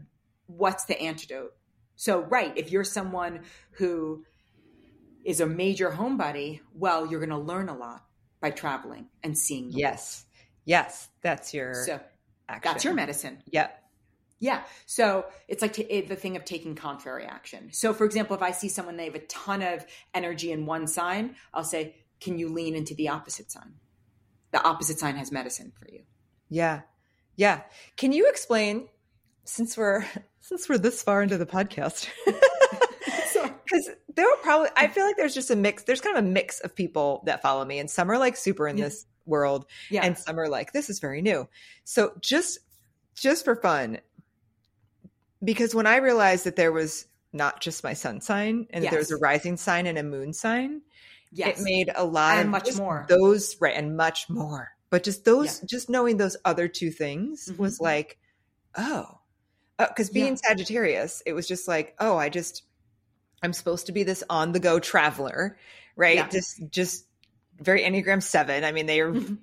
[0.47, 1.53] what's the antidote?
[1.97, 3.41] So right, if you're someone
[3.73, 4.25] who
[5.25, 8.05] is a major homebody, well, you're going to learn a lot
[8.41, 9.71] by traveling and seeing.
[9.71, 10.25] yes
[10.65, 11.75] yes that's your.
[11.75, 12.01] So
[12.49, 13.43] action that's your medicine.
[13.51, 13.83] yep
[14.39, 14.63] Yeah.
[14.85, 17.71] So it's like t- the thing of taking contrary action.
[17.73, 20.87] So, for example, if I see someone, they have a ton of energy in one
[20.87, 23.75] sign, I'll say, can you lean into the opposite sign?
[24.53, 26.03] The opposite sign has medicine for you.
[26.49, 26.83] Yeah.
[27.37, 27.63] Yeah.
[27.97, 28.89] Can you explain
[29.45, 30.05] since we're
[30.41, 32.09] since we're this far into the podcast?
[33.71, 36.29] Cuz there were probably I feel like there's just a mix there's kind of a
[36.29, 38.85] mix of people that follow me and some are like super in Yeah.
[38.85, 40.05] this world yeah.
[40.05, 41.49] and some are like this is very new.
[41.85, 42.59] So just
[43.15, 43.99] just for fun
[45.43, 49.01] because when I realized that there was not just my sun sign and that there
[49.01, 50.81] was a rising sign and a moon sign,
[51.33, 51.61] yes.
[51.61, 53.05] it made a lot And of much more.
[53.09, 57.59] those right and much more but just those just knowing those other two things Mhm.
[57.59, 58.17] was like
[58.79, 59.19] oh
[59.79, 60.49] because being Yeah.
[60.49, 62.63] sagittarius it was just like oh i just
[63.43, 65.59] i'm supposed to be this on the go traveler
[65.97, 66.29] right Yeah.
[66.31, 67.05] just just
[67.61, 69.37] very enneagram 7 i mean they are Mhm.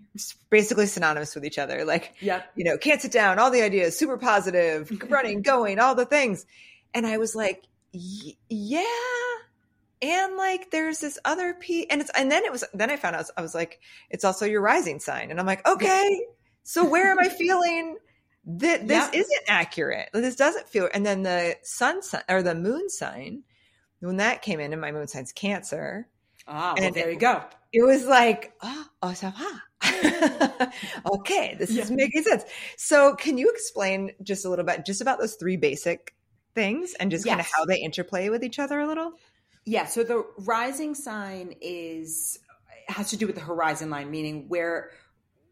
[0.49, 2.41] basically synonymous with each other like yeah.
[2.55, 6.45] you know, can't sit down, all the ideas, super positive, running, going, all the things.
[6.95, 8.83] And I was like, yeah.
[10.03, 11.85] And like, there's this other piece.
[11.89, 13.79] And it's, and then it was, then I found out, I was like,
[14.09, 15.31] it's also your rising sign.
[15.31, 16.19] And I'm like, okay,
[16.63, 17.97] so where am I feeling
[18.45, 19.19] that this Yeah.
[19.21, 20.09] isn't accurate?
[20.13, 23.43] This doesn't feel, and then the sun sign or the moon sign,
[24.01, 26.09] when that came in, and my moon sign's Cancer,
[26.45, 27.41] Ah, well, And there you go.
[27.71, 30.71] it was like, oh, oh ça va.
[31.15, 32.43] okay, this is making sense.
[32.75, 36.13] So, can you explain just a little bit, just about those three basic
[36.53, 39.13] things and just kind of how they interplay with each other a little?
[39.65, 39.85] Yeah.
[39.85, 42.39] So the rising sign is
[42.87, 44.91] has to do with the horizon line, meaning where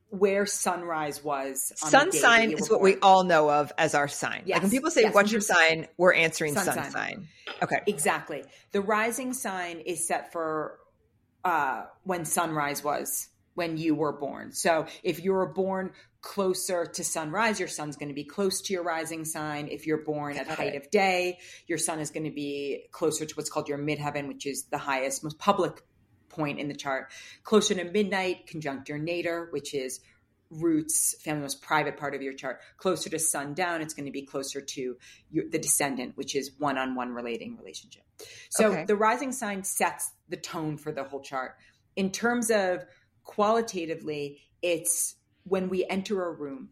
[0.09, 1.72] where sunrise was.
[1.82, 4.43] On the sun sign is were what we all know of as our sign.
[4.45, 5.88] Like when people say, yes, What's your sign?
[5.97, 6.91] We're answering sun, Sun sign.
[6.91, 7.28] sign.
[7.64, 7.80] Okay.
[7.88, 8.43] Exactly.
[8.74, 10.78] The rising sign is set for
[11.45, 14.51] uh, when sunrise was when you were born.
[14.51, 15.91] So if you were born
[16.22, 19.67] closer to sunrise, your sun's going to be close to your rising sign.
[19.67, 20.84] If you're born at Got height it.
[20.86, 24.45] of day, your sun is going to be closer to what's called your midheaven, which
[24.45, 25.82] is the highest, most public
[26.30, 27.11] point in the chart.
[27.43, 29.99] Closer to midnight, conjunct your nadir, which is
[30.51, 32.59] roots, family most private part of your chart.
[32.78, 34.97] Closer to sundown, it's going to be closer to
[35.32, 38.03] your, the descendant, which is one-on-one relating relationship.
[38.49, 38.86] So Okay.
[38.86, 41.55] the rising sign sets the tone for the whole chart.
[41.95, 42.86] In terms of
[43.24, 46.70] qualitatively, it's when we enter a room,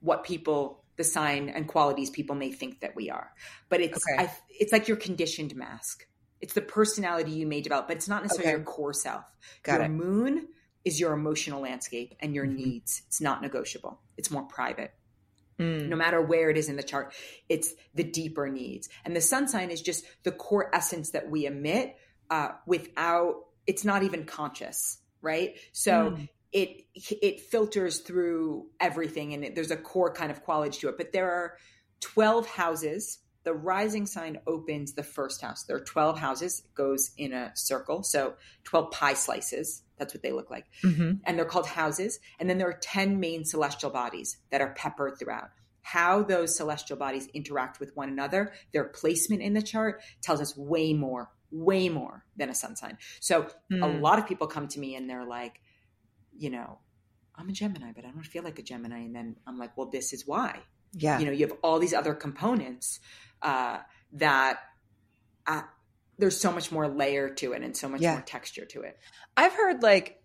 [0.00, 3.32] what people, the sign and qualities people may think that we are.
[3.68, 4.24] But it's Okay.
[4.24, 6.06] I, it's like your conditioned mask.
[6.40, 8.58] It's the personality you may develop, but it's not necessarily Okay.
[8.58, 9.24] your core self.
[9.62, 9.88] Got your it.
[9.90, 10.48] moon
[10.84, 12.56] is your emotional landscape and your Mhm.
[12.56, 13.02] needs.
[13.06, 14.00] It's not negotiable.
[14.16, 14.92] It's more private
[15.58, 15.88] Mm.
[15.88, 17.14] no matter where it is in the chart
[17.48, 21.46] it's the deeper needs and the sun sign is just the core essence that we
[21.46, 21.94] emit
[22.28, 26.28] uh, without it's not even conscious right so Mm.
[26.54, 26.86] It
[27.20, 31.12] it filters through everything and it, there's a core kind of quality to it but
[31.12, 31.56] there are
[32.00, 37.10] 12 houses the rising sign opens the first house there are 12 houses it goes
[37.18, 38.34] in a circle so
[38.64, 41.20] 12 pie slices that's what they look like Mhm.
[41.24, 42.18] and they're called houses.
[42.40, 45.50] And then there are 10 main celestial bodies that are peppered throughout.
[45.82, 50.56] How those celestial bodies interact with one another, their placement in the chart tells us
[50.56, 52.98] way more, way more than a sun sign.
[53.20, 54.00] So a Mm.
[54.00, 55.60] lot of people come to me and they're like,
[56.36, 56.78] you know,
[57.36, 58.98] I'm a Gemini, but I don't feel like a Gemini.
[59.00, 60.60] And then I'm like, well, this is why.
[60.92, 61.18] Yeah.
[61.18, 63.00] You know, you have all these other components
[63.42, 63.78] uh,
[64.12, 64.60] that
[65.46, 65.62] uh,
[66.18, 68.12] there's so much more layer to it and so much Yeah.
[68.12, 68.96] more texture to it.
[69.36, 70.20] I've heard like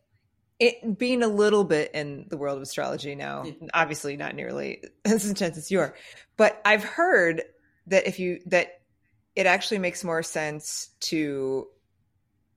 [0.60, 3.54] it being a little bit in the world of astrology now, Yeah.
[3.74, 5.96] obviously not nearly as intense as you are,
[6.38, 7.44] but I've heard
[7.88, 8.82] that if you that
[9.36, 11.68] it actually makes more sense to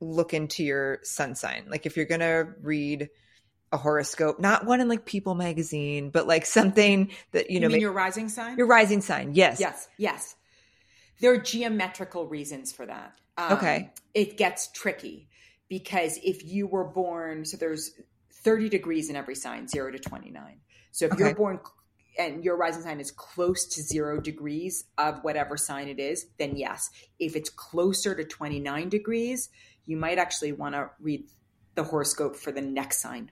[0.00, 1.66] look into your sun sign.
[1.70, 3.08] Like if you're going to read
[3.72, 7.68] a horoscope, not one in like People magazine, but like something that you You, know
[7.68, 8.56] mean your rising sign?
[8.58, 9.34] your rising sign.
[9.34, 9.58] Yes.
[9.60, 10.36] Yes, yes.
[11.20, 13.14] There are geometrical reasons for that.
[13.38, 13.90] Um, Okay.
[14.14, 15.28] It gets tricky
[15.68, 17.92] because if you were born, so there's
[18.44, 20.60] 30 degrees in every sign, zero to 29.
[20.90, 21.24] So if Okay.
[21.24, 21.60] you're born
[22.18, 26.56] and your rising sign is close to zero degrees of whatever sign it is, then
[26.56, 26.90] yes.
[27.18, 29.48] If it's closer to 29 degrees,
[29.86, 31.24] you might actually want to read
[31.74, 33.30] the horoscope for the next sign.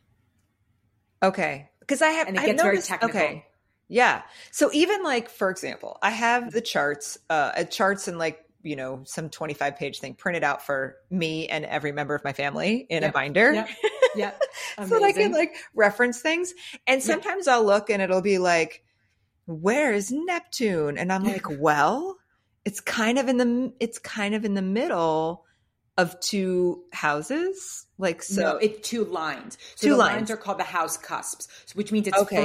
[1.23, 1.69] Okay.
[1.81, 3.21] Because I have And it gets very technical.
[3.21, 3.47] Okay.
[3.89, 4.23] Yeah.
[4.53, 8.77] So even like for example, I have the charts, uh, uh, charts and like you
[8.77, 12.33] know some twenty five page thing printed out for me and every member of my
[12.33, 13.15] family in a Yep.
[13.15, 13.53] binder.
[13.53, 13.69] Yep.
[14.15, 14.33] Yeah.
[14.79, 16.55] so that I can like reference things.
[16.87, 18.85] And sometimes I'll look and it'll be like,
[19.47, 22.19] "Where is Neptune?" And I'm like, "Well,
[22.65, 25.45] it's kind of in the it's kind of in the middle
[26.01, 29.59] of two houses." Like so, no, it's two lines.
[29.77, 30.15] So Two the lines.
[30.17, 32.37] lines are called the house cusps, which means it's Okay,